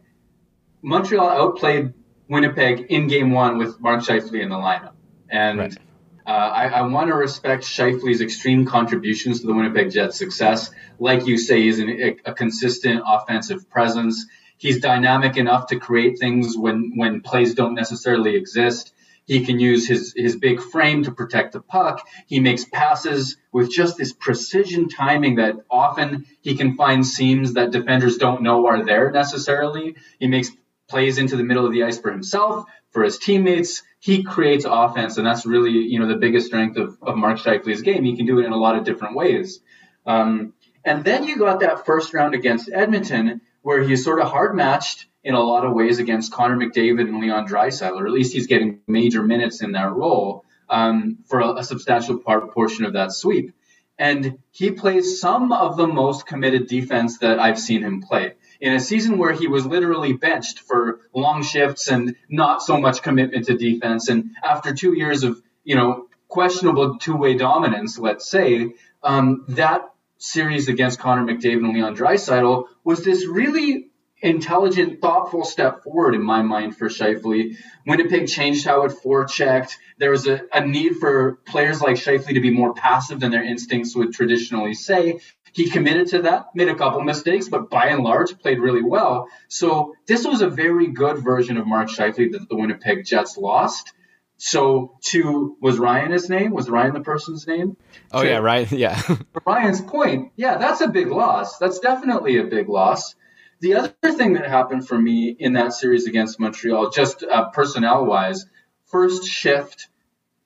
[0.81, 1.93] Montreal outplayed
[2.29, 4.93] Winnipeg in game one with Mark Scheifele in the lineup.
[5.29, 5.77] And right.
[6.25, 10.69] uh, I, I want to respect Scheifele's extreme contributions to the Winnipeg Jets' success.
[10.99, 14.25] Like you say, he's an, a, a consistent offensive presence.
[14.57, 18.93] He's dynamic enough to create things when, when plays don't necessarily exist.
[19.25, 22.07] He can use his, his big frame to protect the puck.
[22.27, 27.71] He makes passes with just this precision timing that often he can find seams that
[27.71, 29.95] defenders don't know are there necessarily.
[30.19, 30.49] He makes
[30.89, 33.83] plays into the middle of the ice for himself, for his teammates.
[33.99, 37.81] He creates offense, and that's really you know the biggest strength of, of Mark Scheifele's
[37.81, 38.03] game.
[38.03, 39.59] He can do it in a lot of different ways.
[40.05, 44.55] Um, and then you got that first round against Edmonton, where he's sort of hard
[44.55, 48.33] matched in a lot of ways against Connor McDavid and Leon Draisaitl, or at least
[48.33, 52.93] he's getting major minutes in that role um, for a, a substantial part portion of
[52.93, 53.53] that sweep.
[53.97, 58.73] And he plays some of the most committed defense that I've seen him play in
[58.73, 63.45] a season where he was literally benched for long shifts and not so much commitment
[63.45, 64.09] to defense.
[64.09, 70.67] And after two years of, you know, questionable two-way dominance, let's say, um, that series
[70.67, 73.89] against Connor McDavid and Leon Draisaitl was this really
[74.21, 77.55] intelligent, thoughtful step forward in my mind for Scheifele.
[77.85, 79.71] Winnipeg changed how it forechecked.
[79.97, 83.43] There was a, a, need for players like Scheifele to be more passive than their
[83.43, 85.19] instincts would traditionally say.
[85.59, 89.27] He committed to that, made a couple mistakes, but by and large played really well.
[89.49, 93.91] So this was a very good version of Mark Scheifele that the Winnipeg Jets lost.
[94.37, 96.51] So to was Ryan his name?
[96.51, 97.75] Was Ryan the person's name?
[98.13, 98.67] Oh to, yeah, Ryan.
[98.71, 99.01] Yeah.
[99.45, 101.57] Ryan's point, yeah, that's a big loss.
[101.57, 103.15] That's definitely a big loss.
[103.59, 108.05] The other thing that happened for me in that series against Montreal, just uh, personnel
[108.05, 108.45] wise,
[108.85, 109.89] first shift,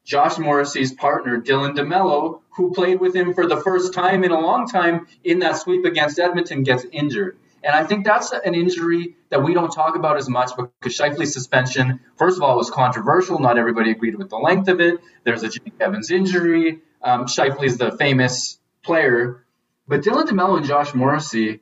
[0.03, 4.39] Josh Morrissey's partner, Dylan DeMello, who played with him for the first time in a
[4.39, 7.37] long time in that sweep against Edmonton, gets injured.
[7.63, 11.31] And I think that's an injury that we don't talk about as much because Scheifele's
[11.31, 13.39] suspension, first of all, was controversial.
[13.39, 14.99] Not everybody agreed with the length of it.
[15.23, 16.81] There's a Jake Evans injury.
[17.01, 19.45] Um, Scheifele's the famous player.
[19.87, 21.61] But Dylan DeMello and Josh Morrissey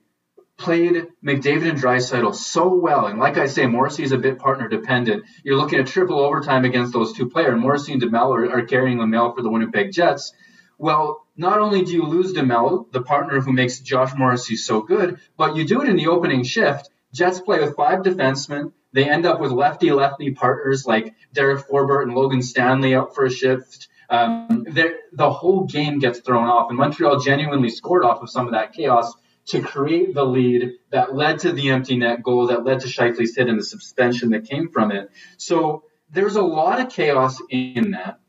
[0.61, 3.07] played McDavid and Draisaitl so well.
[3.07, 5.25] And like I say, Morrissey is a bit partner dependent.
[5.43, 7.59] You're looking at triple overtime against those two players.
[7.59, 10.33] Morrissey and DeMello are, are carrying the mail for the Winnipeg Jets.
[10.77, 15.19] Well, not only do you lose DeMello, the partner who makes Josh Morrissey so good,
[15.37, 16.89] but you do it in the opening shift.
[17.13, 18.71] Jets play with five defensemen.
[18.93, 23.25] They end up with lefty lefty partners like Derek Forbort and Logan Stanley out for
[23.25, 23.87] a shift.
[24.09, 24.65] Um,
[25.13, 28.73] the whole game gets thrown off, and Montreal genuinely scored off of some of that
[28.73, 29.13] chaos
[29.51, 33.35] to create the lead that led to the empty net goal, that led to Scheifele's
[33.35, 35.11] hit and the suspension that came from it.
[35.37, 38.19] So there's a lot of chaos in that.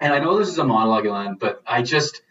[0.00, 2.22] And I know this is a monologue, Elan, but I just,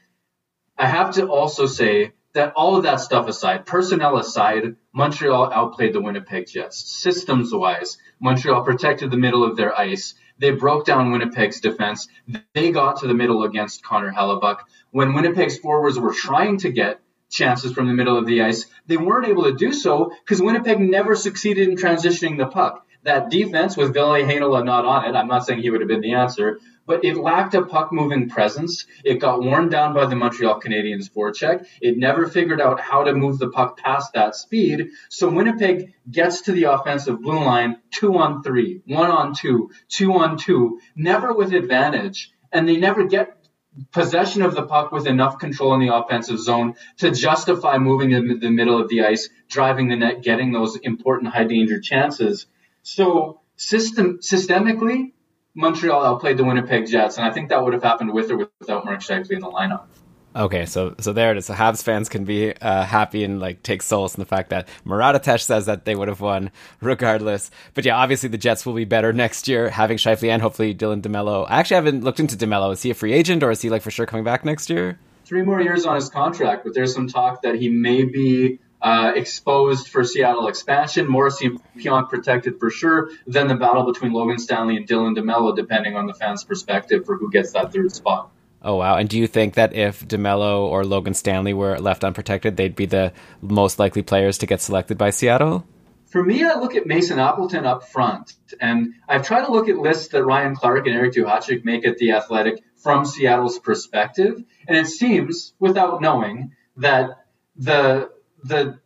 [0.77, 5.93] I have to also say that all of that stuff aside, personnel aside, Montreal outplayed
[5.93, 6.77] the Winnipeg Jets.
[6.91, 10.15] Systems wise, Montreal protected the middle of their ice.
[10.39, 12.07] They broke down Winnipeg's defense.
[12.53, 14.59] They got to the middle against Connor Hellebuyck.
[14.91, 16.99] When Winnipeg's forwards were trying to get
[17.33, 20.79] chances from the middle of the ice, they weren't able to do so because Winnipeg
[20.79, 22.85] never succeeded in transitioning the puck.
[23.03, 25.99] That defense with Ville Heinola not on it, I'm not saying he would have been
[25.99, 28.85] the answer, but it lacked a puck moving presence.
[29.03, 31.65] It got worn down by the Montreal Canadiens forecheck.
[31.81, 34.89] It never figured out how to move the puck past that speed.
[35.09, 40.13] So Winnipeg gets to the offensive blue line two on three, one on two, two
[40.13, 42.31] on two, never with advantage.
[42.51, 43.42] And they never get
[43.91, 48.39] possession of the puck with enough control in the offensive zone to justify moving in
[48.39, 52.45] the middle of the ice, driving the net, getting those important high danger chances.
[52.83, 55.13] So system systemically,
[55.55, 58.85] Montreal outplayed the Winnipeg Jets, and I think that would have happened with or without
[58.85, 59.85] Mark Scheifele in the lineup.
[60.35, 61.45] Okay, so so there it is.
[61.45, 64.67] So Habs fans can be uh, happy and like take solace in the fact that
[64.83, 66.49] Murat Ates says that they would have won
[66.81, 67.51] regardless.
[67.75, 71.01] But yeah, obviously the Jets will be better next year, having Scheifele and hopefully Dylan
[71.01, 71.45] DeMello.
[71.47, 72.73] I actually haven't looked into DeMello.
[72.73, 74.97] Is he a free agent or is he like for sure coming back next year?
[75.25, 79.13] Three more years on his contract, but there's some talk that he may be uh,
[79.15, 81.07] exposed for Seattle expansion.
[81.07, 83.11] Morrissey and Pionk protected for sure.
[83.25, 87.17] Then the battle between Logan Stanley and Dylan DeMello, depending on the fans' perspective for
[87.17, 88.31] who gets that third spot.
[88.63, 88.95] Oh wow!
[88.95, 92.85] And do you think that if DeMello or Logan Stanley were left unprotected, they'd be
[92.85, 95.67] the most likely players to get selected by Seattle?
[96.07, 99.77] For me, I look at Mason Appleton up front, and I've tried to look at
[99.77, 104.77] lists that Ryan Clark and Eric Duhatschek make at the Athletic from Seattle's perspective, and
[104.77, 107.25] it seems, without knowing, that
[107.57, 108.11] the
[108.43, 108.79] the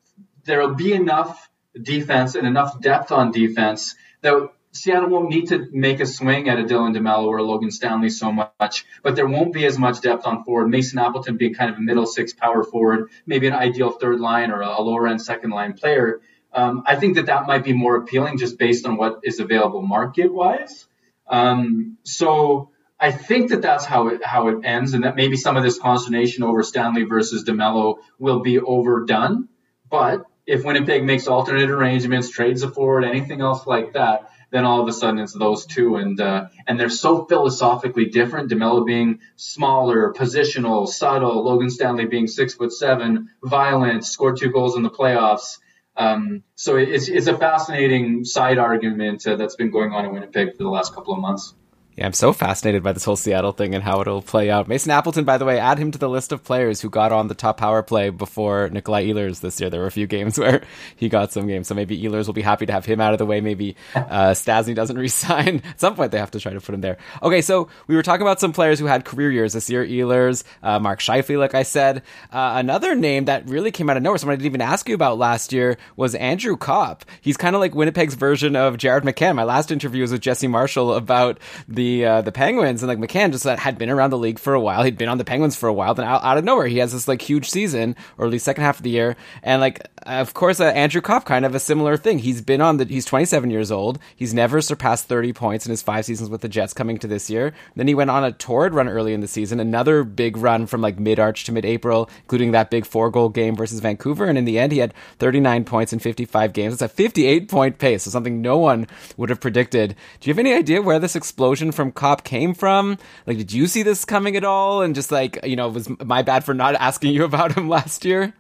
[0.46, 6.00] there'll be enough defense and enough depth on defense that Seattle won't need to make
[6.00, 9.54] a swing at a Dylan DeMello or a Logan Stanley so much, but there won't
[9.54, 10.70] be as much depth on forward.
[10.70, 14.52] Mason Appleton being kind of a middle six power forward, maybe an ideal third line
[14.52, 16.22] or a, lower end second line player.
[16.54, 19.82] Um, I think that that might be more appealing just based on what is available
[19.82, 20.88] market wise.
[21.28, 25.58] Um, so I think that that's how it how it ends, and that maybe some
[25.58, 29.50] of this consternation over Stanley versus DeMello will be overdone.
[29.90, 34.82] But if Winnipeg makes alternate arrangements, trades a forward, anything else like that, then all
[34.82, 38.50] of a sudden it's those two, and uh, and they're so philosophically different.
[38.52, 41.44] DeMello being smaller, positional, subtle.
[41.44, 45.60] Logan Stanley being six foot seven, violent, scored two goals in the playoffs.
[45.96, 50.52] Um, so it's it's a fascinating side argument uh, that's been going on in Winnipeg
[50.56, 51.54] for the last couple of months.
[51.98, 54.68] Yeah, I'm so fascinated by this whole Seattle thing and how it'll play out.
[54.68, 57.28] Mason Appleton, by the way, add him to the list of players who got on
[57.28, 59.72] the top power play before Nikolai Ehlers this year.
[59.72, 60.62] There were a few games where
[60.96, 63.18] he got some games, so maybe Ehlers will be happy to have him out of
[63.18, 63.42] the way.
[63.42, 64.02] Maybe uh,
[64.36, 65.64] Stastny doesn't resign.
[65.68, 66.98] At some point, they have to try to put him there.
[67.24, 69.84] Okay, so we were talking about some players who had career years this year.
[69.84, 72.04] Ehlers, uh, Mark Scheifele, like I said.
[72.32, 74.94] Uh, another name that really came out of nowhere, someone I didn't even ask you
[74.94, 77.06] about last year, was Andrew Copp.
[77.22, 79.34] He's kind of like Winnipeg's version of Jared McCann.
[79.34, 83.00] My last interview was with Jesse Marshall about the the uh, the Penguins, and like
[83.00, 84.84] McCann just uh, had been around the league for a while.
[84.84, 85.94] He'd been on the Penguins for a while.
[85.94, 88.64] Then out, out of nowhere, he has this like huge season, or at least second
[88.64, 89.16] half of the year.
[89.44, 92.20] And like, of course, uh, Andrew Copp kind of a similar thing.
[92.20, 92.86] He's been on the.
[92.86, 94.00] He's 27 years old.
[94.16, 97.30] He's never surpassed 30 points in his five seasons with the Jets coming to this
[97.30, 97.54] year.
[97.76, 100.82] Then he went on a torrid run early in the season, another big run from
[100.82, 104.26] like mid Arch to mid April, including that big four goal game versus Vancouver.
[104.26, 106.74] And in the end, he had 39 points in 55 games.
[106.74, 109.96] It's a 58 point pace, so something no one would have predicted.
[110.20, 112.98] Do you have any idea where this explosion from Copp came from?
[113.26, 114.82] Like, did you see this coming at all?
[114.82, 118.04] And just like, you know, was my bad for not asking you about him last
[118.04, 118.34] year?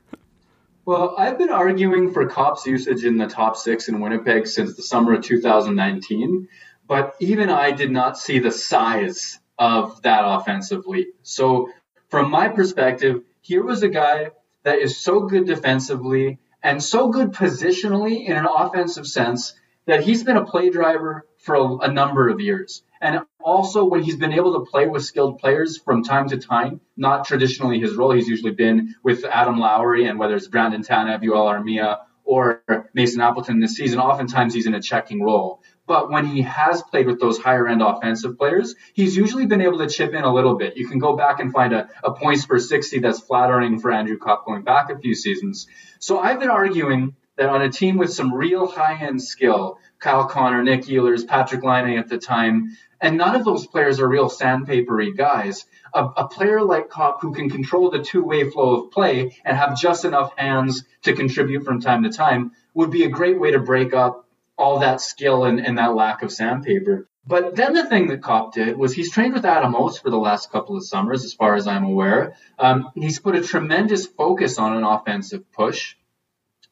[0.83, 4.83] Well, I've been arguing for Copp's usage in the top six in Winnipeg since the
[4.83, 6.47] summer of 2019,
[6.88, 11.07] but even I did not see the size of that offensive lead.
[11.23, 11.69] So,
[12.09, 14.31] from my perspective, here was a guy
[14.63, 19.53] that is so good defensively and so good positionally in an offensive sense
[19.85, 22.83] that he's been a play driver for a, a, number of years.
[23.01, 26.81] And also, when he's been able to play with skilled players from time to time,
[26.95, 31.21] not traditionally his role, he's usually been with Adam Lowry and whether it's Brandon Tanev,
[31.23, 32.61] Yoel Armia, or
[32.93, 35.63] Mason Appleton this season, oftentimes he's in a checking role.
[35.87, 39.77] But when he has played with those higher end offensive players, he's usually been able
[39.77, 40.75] to chip in a little bit.
[40.75, 44.17] You can go back and find a, a points per 60 that's flattering for Andrew
[44.17, 45.67] Copp going back a few seasons.
[45.99, 50.25] So I've been arguing that on a team with some real high end skill, Kyle
[50.25, 54.29] Connor, Nick Ehlers, Patrick Laine at the time, and none of those players are real
[54.29, 55.65] sandpapery guys.
[55.93, 59.55] A, a player like Copp who can control the two way flow of play and
[59.55, 63.51] have just enough hands to contribute from time to time would be a great way
[63.51, 64.27] to break up
[64.57, 67.07] all that skill and, and that lack of sandpaper.
[67.27, 70.17] But then the thing that Copp did was he's trained with Adam Oates for the
[70.17, 72.35] last couple of summers, as far as I'm aware.
[72.57, 75.95] Um, he's put a tremendous focus on an offensive push.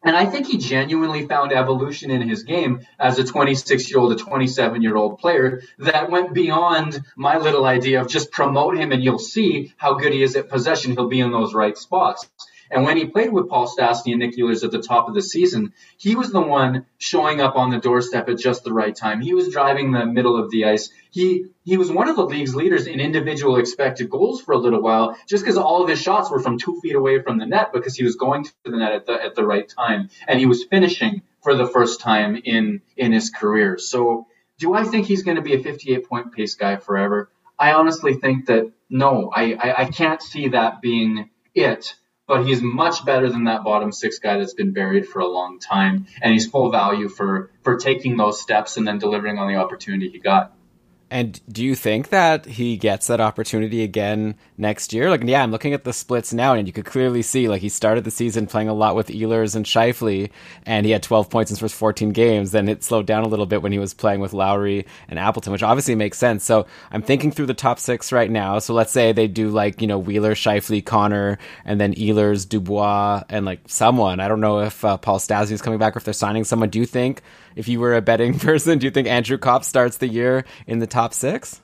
[0.06, 4.14] And I think he genuinely found evolution in his game as a 26 year old,
[4.14, 8.94] a 27 year old player that went beyond my little idea of just promote him
[8.94, 10.94] and you'll see how good he is at possession.
[10.94, 12.30] He'll be in those right spots.
[12.72, 15.22] And when he played with Paul Stastny and Nick Ehlers at the top of the
[15.22, 19.22] season, he was the one showing up on the doorstep at just the right time.
[19.22, 20.90] He was driving the middle of the ice.
[21.12, 24.82] He he was one of the league's leaders in individual expected goals for a little
[24.82, 27.74] while, just because all of his shots were from two feet away from the net
[27.74, 30.46] because he was going to the net at the at the right time and he
[30.46, 33.78] was finishing for the first time in in his career.
[33.78, 37.30] So do I think he's going to be a 58 point pace guy forever?
[37.58, 41.96] I honestly think that no, I, I, I can't see that being it
[42.28, 45.60] but he's much better than that bottom six guy that's been buried for a long
[45.60, 49.56] time, and he's full value for for taking those steps and then delivering on the
[49.56, 50.54] opportunity he got.
[51.12, 55.10] And do you think that he gets that opportunity again next year?
[55.10, 57.70] Like, yeah, I'm looking at the splits now, and you could clearly see like he
[57.70, 60.32] started the season playing a lot with Ehlers and Scheifele,
[60.66, 62.52] and he had 12 points in his first 14 games.
[62.52, 65.52] Then it slowed down a little bit when he was playing with Lowry and Appleton,
[65.52, 66.44] which obviously makes sense.
[66.44, 68.58] So I'm thinking through the top six right now.
[68.58, 73.24] So let's say they do like you know Wheeler, Scheifele, Connor, and then Ehlers, Dubois,
[73.30, 74.20] and like someone.
[74.20, 76.70] I don't know if uh, Paul Stastny is coming back or if they're signing someone.
[76.70, 77.22] Do you think?
[77.56, 80.80] If you were a betting person, do you think Andrew Copp starts the year in
[80.80, 81.62] the top six?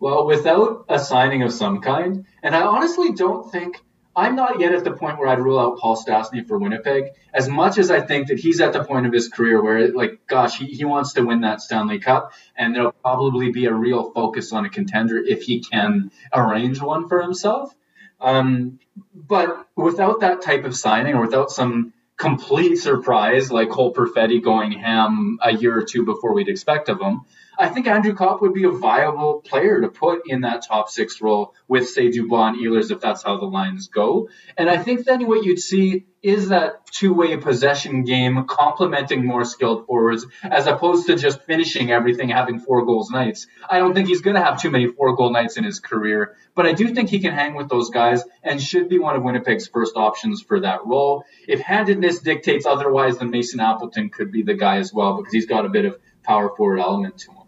[0.00, 3.80] Well, without a signing of some kind, and I honestly don't think
[4.14, 7.48] I'm not yet at the point where I'd rule out Paul Stastny for Winnipeg, as
[7.48, 10.58] much as I think that he's at the point of his career where, like, gosh,
[10.58, 14.52] he, he wants to win that Stanley Cup, and there'll probably be a real focus
[14.52, 17.74] on a contender if he can arrange one for himself.
[18.20, 18.80] Um,
[19.14, 24.72] but without that type of signing, or without some complete surprise like Cole Perfetti going
[24.72, 27.22] ham a year or two before we'd expect of him,
[27.62, 31.20] I think Andrew Copp would be a viable player to put in that top six
[31.20, 34.28] role with, say, Dubois and Ehlers if that's how the lines go.
[34.56, 39.86] And I think then what you'd see is that two-way possession game complementing more skilled
[39.86, 43.46] forwards as opposed to just finishing everything having four goals nights.
[43.70, 46.34] I don't think he's going to have too many four goal nights in his career,
[46.56, 49.22] but I do think he can hang with those guys and should be one of
[49.22, 51.24] Winnipeg's first options for that role.
[51.46, 55.46] If handedness dictates otherwise, then Mason Appleton could be the guy as well because he's
[55.46, 57.41] got a bit of power forward element to him.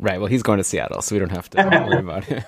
[0.00, 0.18] Right.
[0.18, 2.42] Well, he's going to Seattle, so we don't have to worry about him.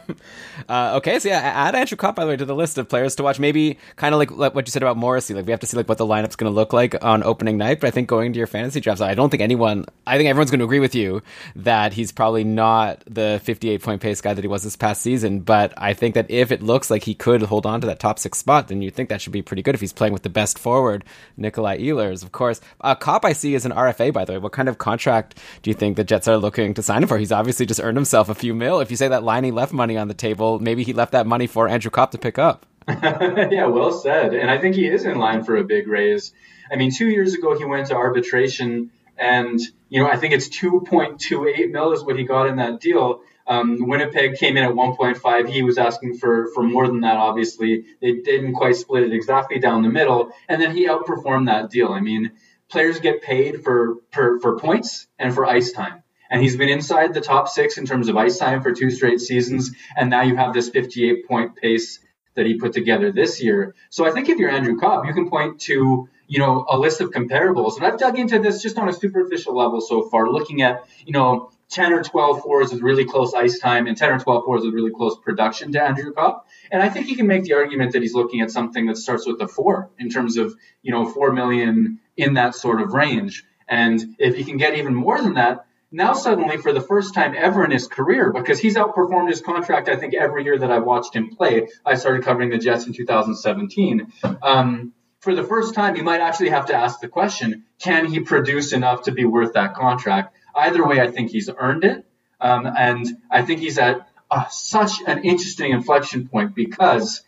[0.71, 1.19] Uh, okay.
[1.19, 3.39] So yeah, add Andrew Copp by the way to the list of players to watch.
[3.39, 5.35] Maybe kind of like, like what you said about Morrissey.
[5.35, 7.59] Like we have to see like what the lineup's going to look like on opening
[7.59, 7.81] night.
[7.81, 9.85] But I think going to your fantasy drafts, I don't think anyone.
[10.07, 11.21] I think everyone's going to agree with you
[11.57, 15.41] that he's probably not the 58 point pace guy that he was this past season.
[15.41, 18.19] But I think that if it looks like he could hold on to that top
[18.19, 20.31] six spot, then you think that should be pretty good if he's playing with the
[20.31, 21.05] best forward,
[21.37, 22.63] Nikolai Ehlers, of course.
[22.81, 24.39] Uh, Copp I see is an RFA by the way.
[24.39, 27.19] What kind of contract do you think the Jets are looking to sign him for?
[27.19, 28.81] He's obviously just earned himself a few mil.
[28.81, 31.47] If you say that Laine left money on the table, maybe he left that money
[31.47, 32.67] for Andrew Copp to pick up.
[32.89, 34.35] yeah, well said.
[34.35, 36.33] And I think he is in line for a big raise.
[36.71, 40.49] I mean, two years ago he went to arbitration, and you know I think it's
[40.49, 43.23] 2.28 mil is what he got in that deal.
[43.47, 45.49] Um, Winnipeg came in at 1.5.
[45.49, 47.85] He was asking for, for more than that, obviously.
[48.01, 50.31] They didn't quite split it exactly down the middle.
[50.49, 51.89] And then he outperformed that deal.
[51.89, 52.33] I mean,
[52.69, 56.03] players get paid for, per, for points and for ice time.
[56.33, 59.21] And he's been inside the top six in terms of ice time for two straight
[59.21, 59.71] seasons.
[59.95, 62.01] And now you have this 58 point pace
[62.35, 63.75] that he put together this year.
[63.91, 67.03] So I think if you're Andrew Copp, you can point to you know a list
[67.03, 70.63] of comparables, and I've dug into this just on a superficial level so far, looking
[70.63, 74.19] at you know 10 or 12 fours with really close ice time and 10 or
[74.19, 76.47] 12 fours with really close production to Andrew Copp.
[76.71, 79.27] And I think you can make the argument that he's looking at something that starts
[79.27, 83.45] with a four in terms of you know four million in that sort of range.
[83.69, 87.35] And if he can get even more than that, now suddenly for the first time
[87.37, 90.79] ever in his career, because he's outperformed his contract, I think every year that I
[90.79, 91.69] watched him play.
[91.85, 94.13] I started covering the Jets in 2017.
[94.43, 98.21] Um, for the first time, you might actually have to ask the question: Can he
[98.21, 100.35] produce enough to be worth that contract?
[100.55, 102.05] Either way, I think he's earned it,
[102.41, 107.23] um, and I think he's at uh, such an interesting inflection point because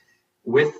[0.45, 0.75] with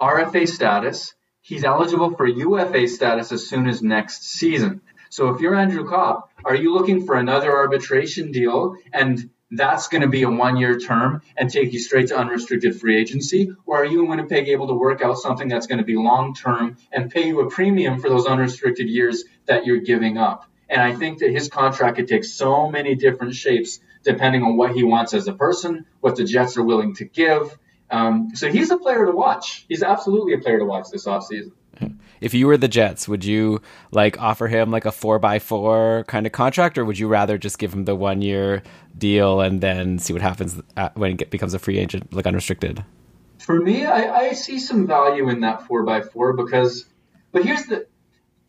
[0.00, 4.80] RFA status, he's eligible for UFA status as soon as next season.
[5.10, 10.02] So if you're Andrew Copp, are you looking for another arbitration deal and that's going
[10.02, 13.50] to be a one year term and take you straight to unrestricted free agency?
[13.66, 16.34] Or are you in Winnipeg able to work out something that's going to be long
[16.34, 20.44] term and pay you a premium for those unrestricted years that you're giving up?
[20.68, 24.72] And I think that his contract could take so many different shapes depending on what
[24.72, 27.58] he wants as a person, what the Jets are willing to give.
[27.90, 29.64] Um, so he's a player to watch.
[29.68, 31.52] He's absolutely a player to watch this offseason.
[32.20, 33.62] If you were the Jets, would you
[33.92, 37.38] like offer him like a four by four kind of contract, or would you rather
[37.38, 38.62] just give him the one year
[38.96, 42.84] deal and then see what happens uh, when it becomes a free agent, like unrestricted?
[43.38, 46.86] For me, I, I see some value in that four by four because,
[47.30, 47.86] but here's the,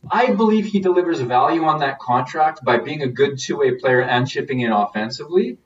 [0.09, 4.01] I believe he delivers value on that contract by being a good two way player
[4.01, 5.59] and chipping in offensively.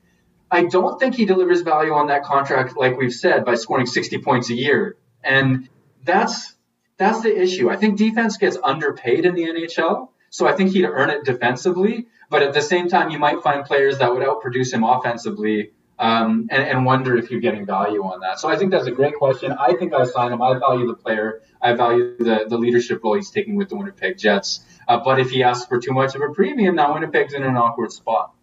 [0.52, 4.20] I don't think he delivers value on that contract, like we've said, by scoring 60
[4.20, 4.98] points a year.
[5.24, 5.70] And
[6.04, 6.54] that's
[6.98, 7.70] that's the issue.
[7.70, 12.08] I think defense gets underpaid in the NHL, so I think he'd earn it defensively.
[12.30, 16.48] But at the same time, you might find players that would outproduce him offensively um,
[16.50, 18.40] and, and, wonder if you're getting value on that.
[18.40, 19.52] So I think that's a great question.
[19.52, 20.42] I think I sign him.
[20.42, 21.42] I value the player.
[21.62, 24.62] I value the, the leadership role he's taking with the Winnipeg Jets.
[24.88, 27.56] Uh, but if he asks for too much of a premium, now Winnipeg's in an
[27.56, 28.34] awkward spot.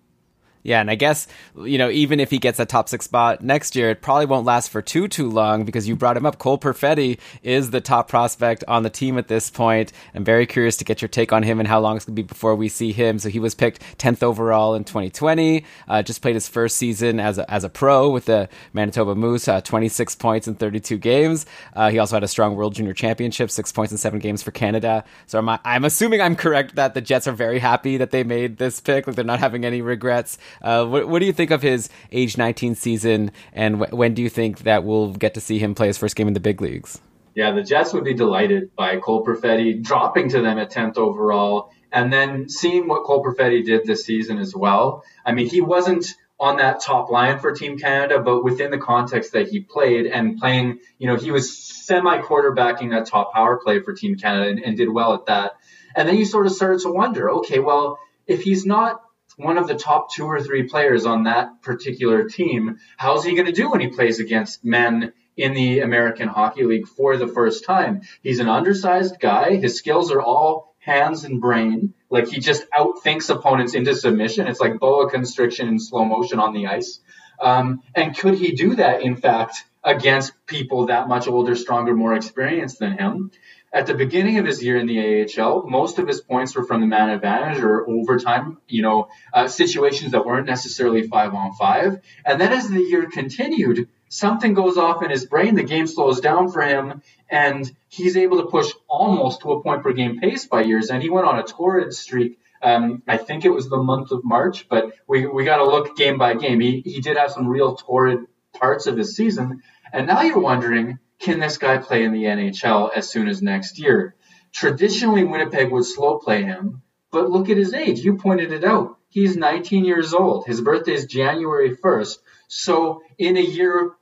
[0.63, 3.75] Yeah, and I guess you know even if he gets a top six spot next
[3.75, 6.39] year, it probably won't last for too too long because you brought him up.
[6.39, 9.93] Cole Perfetti is the top prospect on the team at this point.
[10.15, 12.23] I'm very curious to get your take on him and how long it's going to
[12.23, 13.19] be before we see him.
[13.19, 15.65] So he was picked 10th overall in 2020.
[15.89, 19.49] Uh, just played his first season as a, as a pro with the Manitoba Moose,
[19.49, 21.47] uh, 26 points in 32 games.
[21.75, 24.51] Uh, he also had a strong World Junior Championship, six points in seven games for
[24.51, 25.05] Canada.
[25.27, 28.59] So I'm, I'm assuming I'm correct that the Jets are very happy that they made
[28.59, 29.07] this pick.
[29.07, 30.37] Like they're not having any regrets.
[30.63, 34.23] Uh, what, what, do you think of his age 19 season, and w- when do
[34.23, 36.61] you think that we'll get to see him play his first game in the big
[36.61, 37.01] leagues?
[37.35, 41.73] Yeah, the Jets would be delighted by Cole Perfetti dropping to them at 10th overall,
[41.93, 45.05] and then seeing what Cole Perfetti did this season as well.
[45.25, 49.33] I mean, he wasn't on that top line for Team Canada, but within the context
[49.33, 53.81] that he played and playing, you know, he was semi quarterbacking that top power play
[53.81, 55.53] for Team Canada and, and, did well at that.
[55.95, 59.03] And then you sort of started to wonder, okay, well, if he's not
[59.37, 62.79] one of the top two or three players on that particular team.
[62.97, 66.89] How's he going to do when he plays against men in the American Hockey League
[66.89, 68.03] for the first time?
[68.23, 69.57] He's an undersized guy.
[69.57, 71.95] His skills are all hands and brain.
[72.09, 74.49] Like he just outthinks opponents into submission.
[74.49, 77.01] It's like boa constriction in slow motion on the ice.
[77.41, 82.15] Um, and could he do that, in fact, against people that much older, stronger, more
[82.15, 83.31] experienced than him?
[83.73, 86.81] At the beginning of his year in the AHL, most of his points were from
[86.81, 92.01] the man advantage or overtime, you know, uh, situations that weren't necessarily five on five.
[92.25, 95.55] And then as the year continued, something goes off in his brain.
[95.55, 99.85] The game slows down for him, and he's able to push almost to a point
[99.85, 100.91] per game pace by years.
[100.91, 102.41] And he went on a torrid streak.
[102.61, 105.97] Um, I think it was the month of March, but we, we got to look
[105.97, 106.61] game by game.
[106.61, 109.63] He, he did have some real torrid parts of his season.
[109.93, 113.79] And now you're wondering, can this guy play in the NHL as soon as next
[113.79, 114.15] year?
[114.53, 118.01] Traditionally, Winnipeg would slow play him, but look at his age.
[118.01, 118.97] You pointed it out.
[119.11, 120.47] He's 19 years old.
[120.47, 122.19] His birthday is January 1st.
[122.49, 123.93] So, in a year,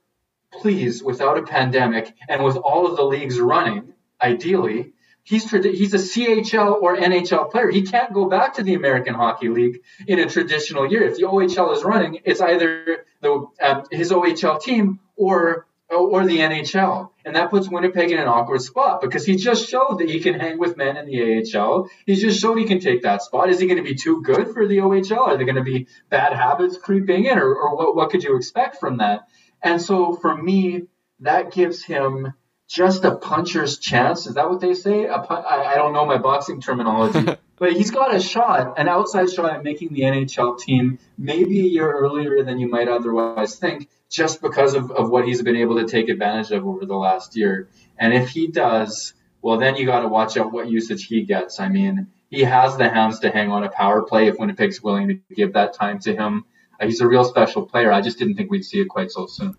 [0.52, 4.92] please, without a pandemic and with all of the leagues running, ideally,
[5.22, 7.70] he's he's a CHL or NHL player.
[7.70, 11.02] He can't go back to the American Hockey League in a traditional year.
[11.02, 16.26] If the OHL is running, it's either the um, his OHL team or Oh, or
[16.26, 17.10] the NHL.
[17.24, 20.38] And that puts Winnipeg in an awkward spot because he just showed that he can
[20.38, 21.88] hang with men in the AHL.
[22.04, 23.48] He just showed he can take that spot.
[23.48, 25.18] Is he going to be too good for the OHL?
[25.18, 28.36] Are there going to be bad habits creeping in, or, or what, what could you
[28.36, 29.28] expect from that?
[29.62, 30.82] And so for me,
[31.20, 32.34] that gives him
[32.68, 34.26] just a puncher's chance.
[34.26, 35.06] Is that what they say?
[35.06, 38.88] A pun- I, I don't know my boxing terminology, but he's got a shot, an
[38.88, 43.56] outside shot at making the NHL team maybe a year earlier than you might otherwise
[43.56, 46.94] think, just because of, of what he's been able to take advantage of over the
[46.94, 47.68] last year.
[47.98, 51.60] And if he does, well, then you got to watch out what usage he gets.
[51.60, 55.08] I mean, he has the hands to hang on a power play if Winnipeg's willing
[55.08, 56.44] to give that time to him.
[56.78, 57.90] Uh, he's a real special player.
[57.90, 59.56] I just didn't think we'd see it quite so soon.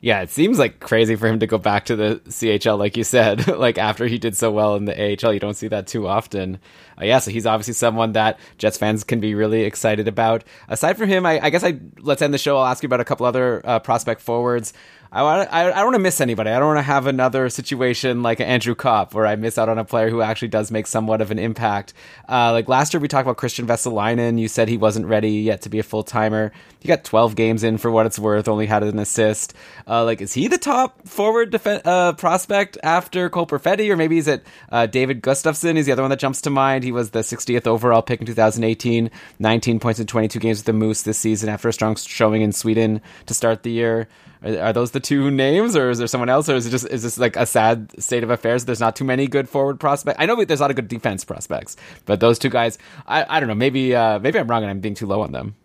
[0.00, 3.04] Yeah, it seems like crazy for him to go back to the CHL, like you
[3.04, 3.48] said.
[3.58, 6.58] like after he did so well in the AHL, you don't see that too often.
[7.00, 10.44] Uh, yeah, so he's obviously someone that Jets fans can be really excited about.
[10.68, 12.58] Aside from him, I, I guess I let's end the show.
[12.58, 14.72] I'll ask you about a couple other uh, prospect forwards.
[15.12, 16.50] I I, I don't want to miss anybody.
[16.50, 19.78] I don't want to have another situation like Andrew Copp where I miss out on
[19.78, 21.94] a player who actually does make somewhat of an impact.
[22.28, 24.38] Uh, like last year, we talked about Kristian Vesalainen.
[24.38, 26.52] You said he wasn't ready yet to be a full timer.
[26.80, 28.48] He got 12 games in for what it's worth.
[28.48, 29.54] Only had an assist.
[29.88, 34.18] Uh, like, is he the top forward def- uh, prospect after Cole Perfetti, or maybe
[34.18, 35.76] is it uh, David Gustafsson?
[35.76, 36.84] He's the other one that jumps to mind.
[36.84, 39.10] He was the 60th overall pick in 2018.
[39.38, 42.52] 19 points in 22 games with the Moose this season after a strong showing in
[42.52, 44.08] Sweden to start the year.
[44.46, 47.02] Are, those the two names, or is there someone else, or is it just is
[47.02, 48.64] this like a sad state of affairs?
[48.64, 50.16] There's not too many good forward prospects.
[50.20, 53.40] I know there's a lot of good defense prospects, but those two guys, I, I
[53.40, 53.54] don't know.
[53.54, 55.56] Maybe uh, maybe I'm wrong and I'm being too low on them.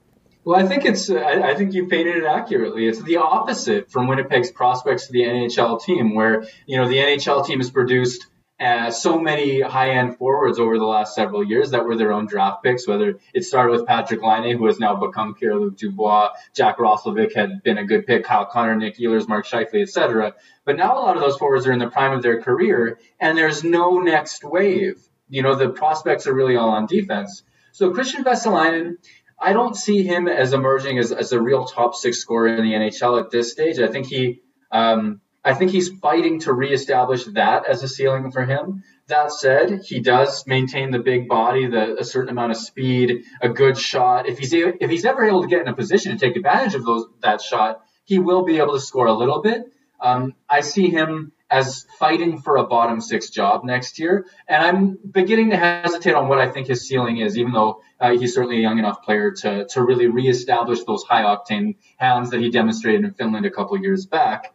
[0.44, 2.88] Well, I think it's I, I think you painted it accurately.
[2.88, 7.46] It's the opposite from Winnipeg's prospects to the NHL team, where you know the NHL
[7.46, 8.26] team has produced
[8.62, 12.64] uh, so many high-end forwards over the last several years that were their own draft
[12.64, 12.88] picks.
[12.88, 17.64] Whether it started with Patrick Laine, who has now become Pierre-Luc Dubois, Jack Roslovic had
[17.64, 20.36] been a good pick, Kyle Connor, Nick Ehlers, Mark Scheifele, etc.
[20.64, 23.36] But now a lot of those forwards are in the prime of their career, and
[23.36, 25.02] there's no next wave.
[25.28, 27.44] You know, the prospects are really all on defense.
[27.72, 28.98] So Kristian Vesalainen,
[29.40, 32.74] I don't see him as emerging as, as a real top six scorer in the
[32.74, 33.80] NHL at this stage.
[33.80, 34.42] I think he
[34.72, 38.84] um, I think he's fighting to reestablish that as a ceiling for him.
[39.08, 43.50] That said, he does maintain the big body, the a certain amount of speed, a
[43.50, 44.28] good shot.
[44.28, 46.86] If he's if he's ever able to get in a position to take advantage of
[46.86, 49.72] those that shot, he will be able to score a little bit.
[50.00, 54.98] Um, I see him as fighting for a bottom six job next year, and I'm
[55.12, 58.60] beginning to hesitate on what I think his ceiling is, even though uh, he's certainly
[58.60, 63.04] a young enough player to to really reestablish those high octane hands that he demonstrated
[63.04, 64.54] in Finland a couple years back.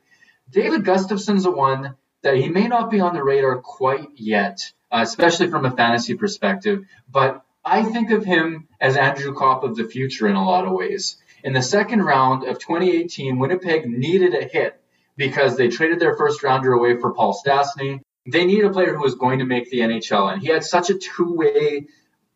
[0.51, 5.01] David Gustafsson's the one that he may not be on the radar quite yet, uh,
[5.03, 9.85] especially from a fantasy perspective, but I think of him as Andrew Copp of the
[9.85, 11.17] future in a lot of ways.
[11.43, 14.81] In the second round of 2018, Winnipeg needed a hit
[15.17, 18.01] because they traded their first rounder away for Paul Stastny.
[18.31, 20.91] They needed a player who was going to make the NHL, and he had such
[20.91, 21.87] a two-way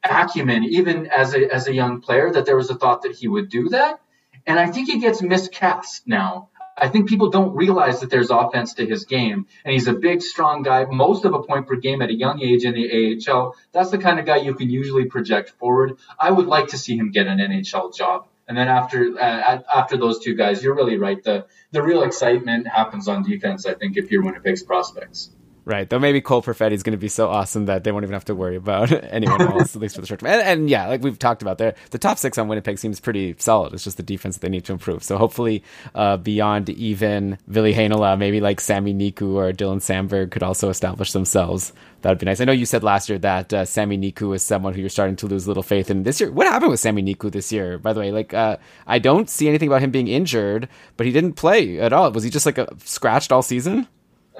[0.03, 3.29] acumen, even as a as a young player, that there was a thought that he
[3.29, 4.01] would do that.
[4.47, 6.49] And I think he gets miscast now.
[6.77, 9.47] I think people don't realize that there's offense to his game.
[9.65, 12.41] And he's a big, strong guy, most of a point per game at a young
[12.41, 13.55] age in the AHL.
[13.73, 15.99] That's the kind of guy you can usually project forward.
[16.19, 18.27] I would like to see him get an NHL job.
[18.49, 21.23] And then after uh, after those two guys, you're really right.
[21.23, 23.65] The the real excitement happens on defense.
[23.65, 25.31] I think if you're Winnipeg's prospects.
[25.71, 25.89] Right.
[25.89, 28.25] Though maybe Cole Perfetti is going to be so awesome that they won't even have
[28.25, 30.29] to worry about anyone else, at least for the short term.
[30.29, 33.37] And, and, yeah, like we've talked about there, the top six on Winnipeg seems pretty
[33.39, 33.73] solid.
[33.73, 35.05] It's just the defense that they need to improve.
[35.05, 35.63] So hopefully,
[35.95, 41.13] uh, beyond even Ville Heinola, maybe like Sami Niku or Dylan Samberg could also establish
[41.13, 41.73] themselves.
[42.01, 42.41] That would be nice.
[42.41, 45.15] I know you said last year that uh, Sami Niku is someone who you're starting
[45.17, 46.33] to lose a little faith in this year.
[46.33, 48.11] What happened with Sami Niku this year, by the way?
[48.11, 48.57] Like, uh,
[48.89, 52.11] I don't see anything about him being injured, but he didn't play at all.
[52.11, 53.87] Was he just like a, scratched all season?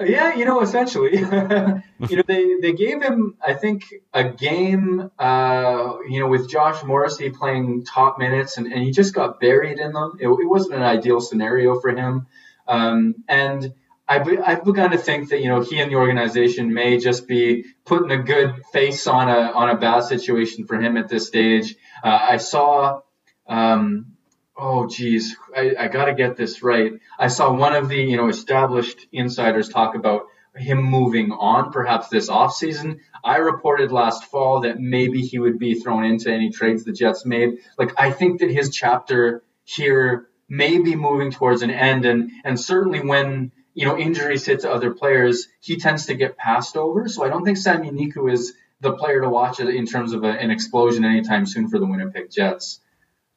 [0.05, 5.93] Yeah, you know, essentially, you know, they, they gave him, I think, a game, uh,
[6.09, 9.93] you know, with Josh Morrissey playing top minutes, and, and he just got buried in
[9.93, 10.17] them.
[10.19, 12.27] It, it wasn't an ideal scenario for him,
[12.67, 13.73] um, and
[14.07, 17.65] I've, I've begun to think that you know he and the organization may just be
[17.85, 21.75] putting a good face on a on a bad situation for him at this stage.
[22.03, 23.01] Uh, I saw.
[23.47, 24.10] Um,
[24.57, 26.93] oh geez, I, I got to get this right.
[27.17, 32.09] I saw one of the you know established insiders talk about him moving on perhaps
[32.09, 32.99] this offseason.
[33.23, 37.25] I reported last fall that maybe he would be thrown into any trades the Jets
[37.25, 37.59] made.
[37.77, 42.59] Like I think that his chapter here may be moving towards an end and and
[42.59, 47.07] certainly when you know injuries hit to other players, he tends to get passed over.
[47.07, 50.27] So I don't think Sami Niku is the player to watch in terms of a,
[50.29, 52.81] an explosion anytime soon for the Winnipeg Jets.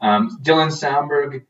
[0.01, 1.45] Um, Dylan Samberg,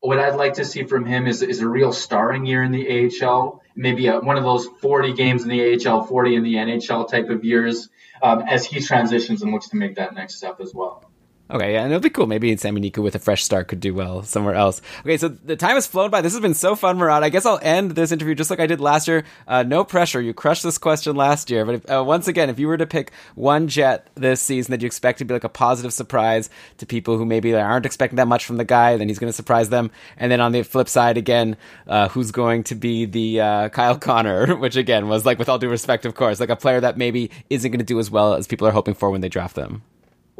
[0.00, 3.10] what I'd like to see from him is, is a real starring year in the
[3.22, 7.08] AHL, maybe a, one of those 40 games in the AHL, 40 in the NHL
[7.08, 7.88] type of years
[8.22, 11.09] um, as he transitions and looks to make that next step as well.
[11.52, 12.28] Okay, yeah, and it'll be cool.
[12.28, 14.80] Maybe Sami Niku with a fresh start could do well somewhere else.
[15.00, 16.20] Okay, so the time has flown by.
[16.20, 17.24] This has been so fun, Murat.
[17.24, 19.24] I guess I'll end this interview just like I did last year.
[19.48, 20.20] Uh, no pressure.
[20.20, 22.86] You crushed this question last year, but if, uh, once again, if you were to
[22.86, 26.86] pick one jet this season that you expect to be like a positive surprise to
[26.86, 29.70] people who maybe aren't expecting that much from the guy, then he's going to surprise
[29.70, 29.90] them.
[30.16, 31.56] And then on the flip side, again,
[31.88, 35.58] uh, who's going to be the uh, Kyle Connor, which again was like, with all
[35.58, 38.34] due respect, of course, like a player that maybe isn't going to do as well
[38.34, 39.82] as people are hoping for when they draft them.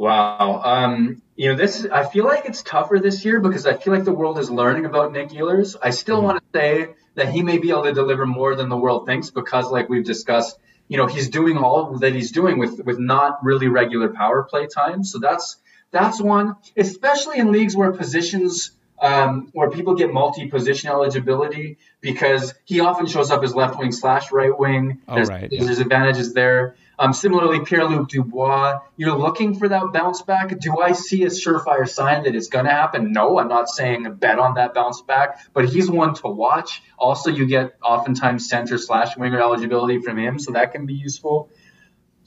[0.01, 0.61] Wow.
[0.63, 4.03] Um, you know, this I feel like it's tougher this year because I feel like
[4.03, 5.75] the world is learning about Nick Ehlers.
[5.79, 6.25] I still mm-hmm.
[6.25, 9.29] want to say that he may be able to deliver more than the world thinks
[9.29, 13.43] because, like we've discussed, you know, he's doing all that he's doing with with not
[13.43, 15.03] really regular power play time.
[15.03, 15.57] So that's
[15.91, 18.71] that's one, especially in leagues where positions
[19.01, 24.31] um, where people get multi-position eligibility because he often shows up as left wing slash
[24.31, 25.01] right wing.
[25.07, 25.47] Oh, there's, right.
[25.51, 26.75] there's advantages there.
[27.01, 30.55] Um, similarly, Pierre Luc Dubois, you're looking for that bounce back.
[30.59, 33.11] Do I see a surefire sign that it's going to happen?
[33.11, 36.83] No, I'm not saying bet on that bounce back, but he's one to watch.
[36.99, 41.49] Also, you get oftentimes center slash winger eligibility from him, so that can be useful.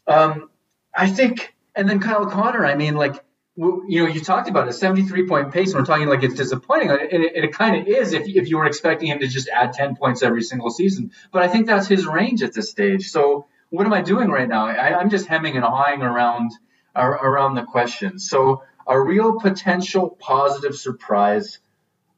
[0.08, 0.50] Um,
[0.92, 3.22] I think, and then Kyle Connor, I mean, like,
[3.54, 6.90] you know, you talked about a 73 point pace, and we're talking like it's disappointing.
[6.90, 9.72] And it, it kind of is if, if you were expecting him to just add
[9.72, 11.12] 10 points every single season.
[11.30, 13.12] But I think that's his range at this stage.
[13.12, 14.66] So what am I doing right now?
[14.66, 16.52] I, am just hemming and hawing around
[16.96, 18.18] around the question.
[18.18, 21.58] So a real potential positive surprise.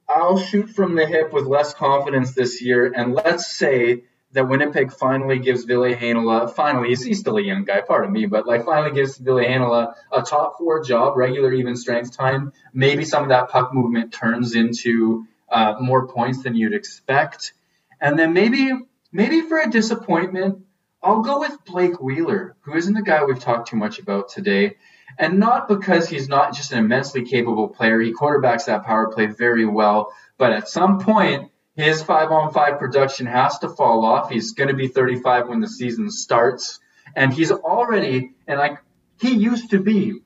[0.09, 4.03] I'll shoot from the hip with less confidence this year, and let's say
[4.37, 8.27] that Winnipeg finally gives Ville Heinola, finally, he's, he's, still a young guy, pardon me,
[8.27, 12.53] but like finally gives Ville Heinola a top four job, regular even strength time.
[12.75, 17.55] Maybe some of that puck movement turns into uh, more points than you'd expect.
[17.99, 18.73] And then maybe,
[19.11, 20.66] maybe for a disappointment,
[21.03, 24.77] I'll go with Blake Wheeler, who isn't the guy we've talked too much about today.
[25.19, 28.01] And not because he's not just an immensely capable player.
[28.01, 30.13] He quarterbacks that power play very well.
[30.37, 34.31] But at some point, his five on five production has to fall off.
[34.31, 36.81] He's going to be 35 when the season starts.
[37.15, 38.79] And he's already, and like,
[39.21, 40.21] he used to be,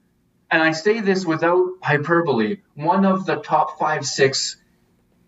[0.51, 4.57] and I say this without hyperbole, one of the top five, six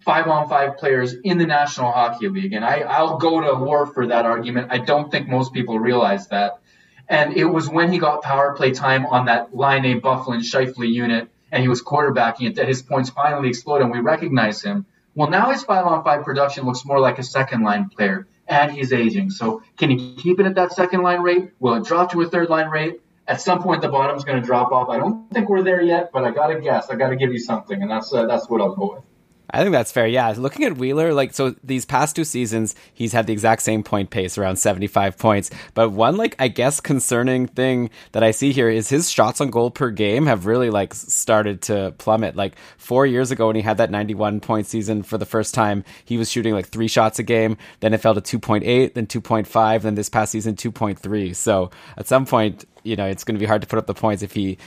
[0.05, 2.53] five on five players in the National Hockey League.
[2.53, 4.69] And I, I'll go to war for that argument.
[4.71, 6.61] I don't think most people realize that.
[7.09, 10.91] And it was when he got power play time on that line A Byfuglien Scheifele
[10.91, 14.87] unit and he was quarterbacking it that his points finally exploded and we recognize him.
[15.15, 18.73] Well, now his five on five production looks more like a second line player and
[18.73, 19.31] he's aging.
[19.31, 21.51] So can he keep it at that second line rate?
[21.61, 23.01] Will it drop to a third line rate?
[23.29, 24.89] At some point, the bottom's going to drop off.
[24.89, 26.91] I don't think we're there yet, but I got to guess.
[26.91, 29.05] I got to give you something, and that's uh, that's what I'll go with.
[29.53, 30.07] I think that's fair.
[30.07, 33.83] Yeah, looking at Wheeler, like so these past two seasons, he's had the exact same
[33.83, 35.51] point pace, around seventy-five points.
[35.75, 39.51] But one, like I guess, concerning thing that I see here is his shots on
[39.51, 42.35] goal per game have really like started to plummet.
[42.35, 45.85] Like four years ago, when he had that ninety-one point season for the first time,
[46.05, 47.59] he was shooting like three shots a game.
[47.81, 50.57] Then it fell to two point eight, then two point five, then this past season
[50.57, 51.35] two point three.
[51.35, 53.95] So at some point, you know, it's going to be hard to put up the
[53.95, 54.59] points if he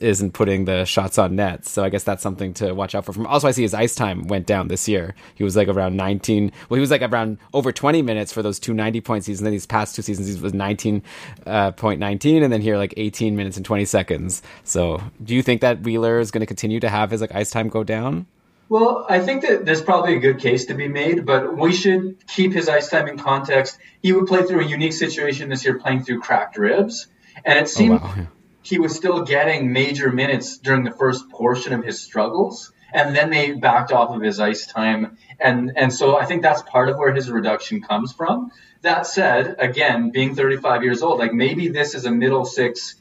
[0.00, 1.66] isn't putting the shots on net.
[1.66, 3.12] So I guess that's something to watch out for.
[3.12, 5.14] From also, I see his ice time went down this year.
[5.34, 6.52] He was like around 19.
[6.68, 9.44] Well, he was like around over 20 minutes for those two 90 point seasons.
[9.44, 11.02] Then these past two seasons, he was 19.19,
[11.46, 14.42] uh, point 19, and then here like 18 minutes and 20 seconds.
[14.64, 17.50] So do you think that Wheeler is going to continue to have his like ice
[17.50, 18.26] time go down?
[18.68, 22.26] Well, I think that there's probably a good case to be made, but we should
[22.26, 23.78] keep his ice time in context.
[24.02, 27.06] He would play through a unique situation this year, playing through cracked ribs.
[27.44, 28.26] And it oh, seemed oh, wow.
[28.62, 32.72] he was still getting major minutes during the first portion of his struggles.
[32.92, 35.18] And then they backed off of his ice time.
[35.40, 38.52] And, and so I think that's part of where his reduction comes from.
[38.82, 42.94] That said, again, being 35 years old, like maybe this is a middle six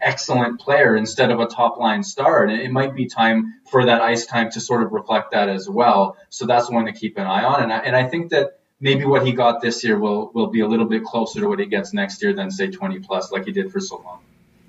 [0.00, 2.44] excellent player instead of a top line star.
[2.44, 5.68] And it might be time for that ice time to sort of reflect that as
[5.68, 6.16] well.
[6.28, 7.64] So that's one to keep an eye on.
[7.64, 10.60] And I, and I think that maybe what he got this year will will be
[10.60, 13.44] a little bit closer to what he gets next year than say 20 plus like
[13.44, 14.20] he did for so long.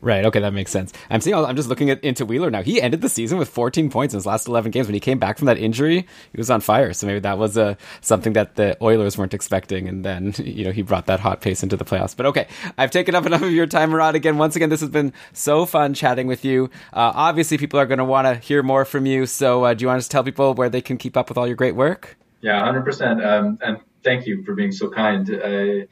[0.04, 0.26] Right.
[0.26, 0.92] Okay, that makes sense.
[1.12, 1.36] I'm seeing.
[1.36, 2.64] I'm just looking at into Wheeler now.
[2.64, 4.88] He ended the season with 14 points in his last 11 games.
[4.88, 6.92] When he came back from that injury, he was on fire.
[6.94, 10.66] So maybe that was a uh, something that the Oilers weren't expecting, and then you
[10.66, 12.18] know he brought that hot pace into the playoffs.
[12.18, 12.48] But okay,
[12.80, 14.16] I've taken up enough of your time, Murat.
[14.16, 16.72] Again, once again, this has been so fun chatting with you.
[16.94, 19.28] Uh, obviously, people are going to want to hear more from you.
[19.28, 21.46] So, uh, do you want to tell people where they can keep up with all
[21.46, 22.18] your great work?
[22.42, 22.80] Yeah, 100.
[22.80, 25.30] Um, percent And thank you for being so kind.
[25.30, 25.86] Uh,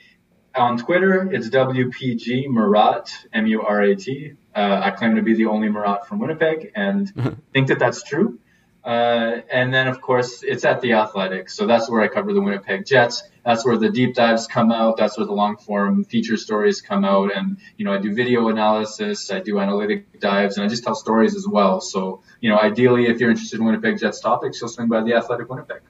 [0.55, 4.33] on Twitter, it's WPG Murat, M U R A T.
[4.55, 7.11] Uh, I claim to be the only Murat from Winnipeg and
[7.53, 8.39] think that that's true.
[8.83, 11.49] Uh, and then, of course, it's at the Athletic.
[11.49, 13.23] So that's where I cover the Winnipeg Jets.
[13.45, 14.97] That's where the deep dives come out.
[14.97, 17.35] That's where the long form feature stories come out.
[17.35, 20.95] And, you know, I do video analysis, I do analytic dives, and I just tell
[20.95, 21.81] stories as well.
[21.81, 25.13] So, you know, ideally, if you're interested in Winnipeg Jets topics, you'll swing by the
[25.13, 25.81] Athletic Winnipeg.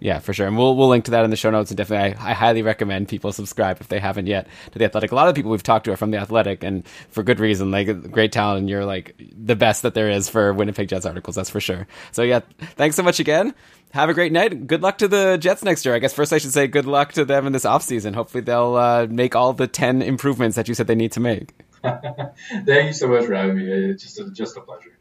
[0.00, 0.46] Yeah, for sure.
[0.46, 1.70] And we'll, we'll link to that in the show notes.
[1.70, 5.12] And definitely, I, I, highly recommend people subscribe if they haven't yet to The Athletic.
[5.12, 7.70] A lot of people we've talked to are from The Athletic, and for good reason.
[7.70, 11.36] Like, great talent, and you're like the best that there is for Winnipeg Jets articles,
[11.36, 11.86] that's for sure.
[12.12, 12.40] So, yeah,
[12.76, 13.54] thanks so much again.
[13.92, 14.66] Have a great night.
[14.66, 15.94] Good luck to the Jets next year.
[15.94, 18.14] I guess first I should say good luck to them in this offseason.
[18.14, 21.52] Hopefully, they'll uh, make all the 10 improvements that you said they need to make.
[21.82, 23.64] Thank you so much for having me.
[23.64, 24.96] It's just a, just a pleasure.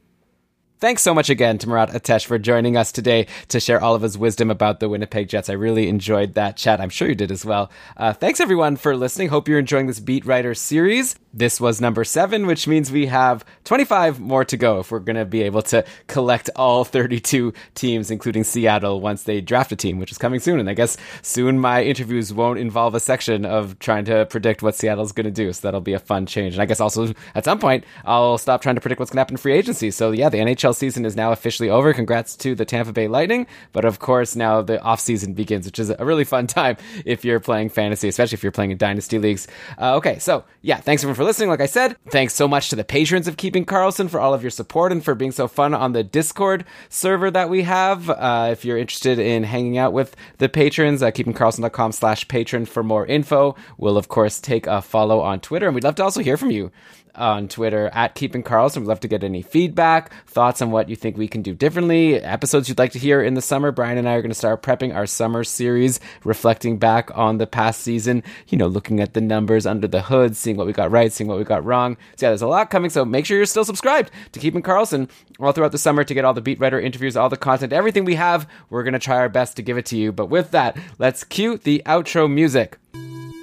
[0.79, 4.01] Thanks so much again to Murat Ates for joining us today to share all of
[4.01, 5.49] his wisdom about the Winnipeg Jets.
[5.49, 6.79] I really enjoyed that chat.
[6.79, 7.69] I'm sure you did as well.
[7.97, 9.27] Uh, thanks everyone for listening.
[9.27, 11.19] Hope you're enjoying this Beat Writer series.
[11.33, 15.17] This was number seven, which means we have 25 more to go if we're going
[15.17, 19.99] to be able to collect all 32 teams, including Seattle, once they draft a team,
[19.99, 20.61] which is coming soon.
[20.61, 24.75] And I guess soon my interviews won't involve a section of trying to predict what
[24.75, 25.51] Seattle's going to do.
[25.51, 26.53] So that'll be a fun change.
[26.53, 29.21] And I guess also at some point, I'll stop trying to predict what's going to
[29.21, 29.91] happen in free agency.
[29.91, 31.93] So yeah, the NHL season is now officially over.
[31.93, 33.47] Congrats to the Tampa Bay Lightning.
[33.71, 37.39] But of course, now the offseason begins, which is a really fun time if you're
[37.39, 39.47] playing fantasy, especially if you're playing in dynasty leagues.
[39.79, 40.19] Uh, okay.
[40.19, 41.49] So yeah, thanks everyone for listening.
[41.49, 44.43] Like I said, thanks so much to the patrons of Keeping Karlsson for all of
[44.43, 48.09] your support and for being so fun on the Discord server that we have.
[48.09, 52.83] Uh, if you're interested in hanging out with the patrons, uh, keepingkarlsson.com slash patron for
[52.83, 53.55] more info.
[53.77, 56.51] We'll, of course, take a follow on Twitter, and we'd love to also hear from
[56.51, 56.71] you
[57.15, 58.77] on Twitter at Keeping Karlsson.
[58.77, 62.15] We'd love to get any feedback, thoughts on what you think we can do differently,
[62.15, 63.71] episodes you'd like to hear in the summer.
[63.71, 67.47] Brian and I are going to start prepping our summer series, reflecting back on the
[67.47, 70.91] past season, you know, looking at the numbers under the hood, seeing what we got
[70.91, 71.97] right, seeing what we got wrong.
[72.17, 72.89] So, yeah, there's a lot coming.
[72.89, 76.25] So, make sure you're still subscribed to Keeping Karlsson all throughout the summer to get
[76.25, 78.47] all the beat writer interviews, all the content, everything we have.
[78.69, 80.11] We're going to try our best to give it to you.
[80.11, 82.77] But with that, let's cue the outro music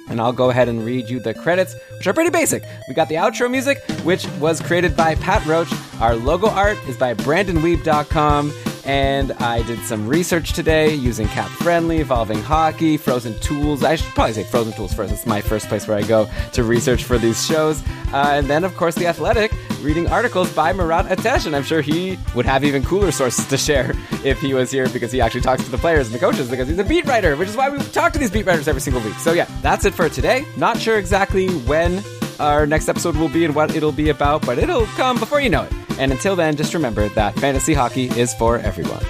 [0.09, 2.63] and I'll go ahead and read you the credits, which are pretty basic.
[2.87, 5.71] We got the outro music, which was created by Pat Roach.
[5.99, 8.51] Our logo art is by BrandonWeeb.com.
[8.87, 13.83] And I did some research today using Cap Friendly, Evolving Hockey, Frozen Tools.
[13.83, 15.11] I should probably say Frozen Tools first.
[15.11, 17.83] It's my first place where I go to research for these shows.
[18.13, 21.45] Uh, and then, of course, The Athletic, reading articles by Murat Ates.
[21.45, 23.91] And I'm sure he would have even cooler sources to share
[24.23, 26.69] if he was here because he actually talks to the players and the coaches because
[26.69, 29.01] he's a beat writer, which is why we talk to these beat writers every single
[29.01, 29.15] week.
[29.15, 30.45] So, yeah, that's it for today.
[30.55, 32.01] Not sure exactly when
[32.39, 35.49] our next episode will be and what it'll be about, but it'll come before you
[35.49, 35.73] know it.
[35.99, 39.03] And until then, just remember that fantasy hockey is for everyone.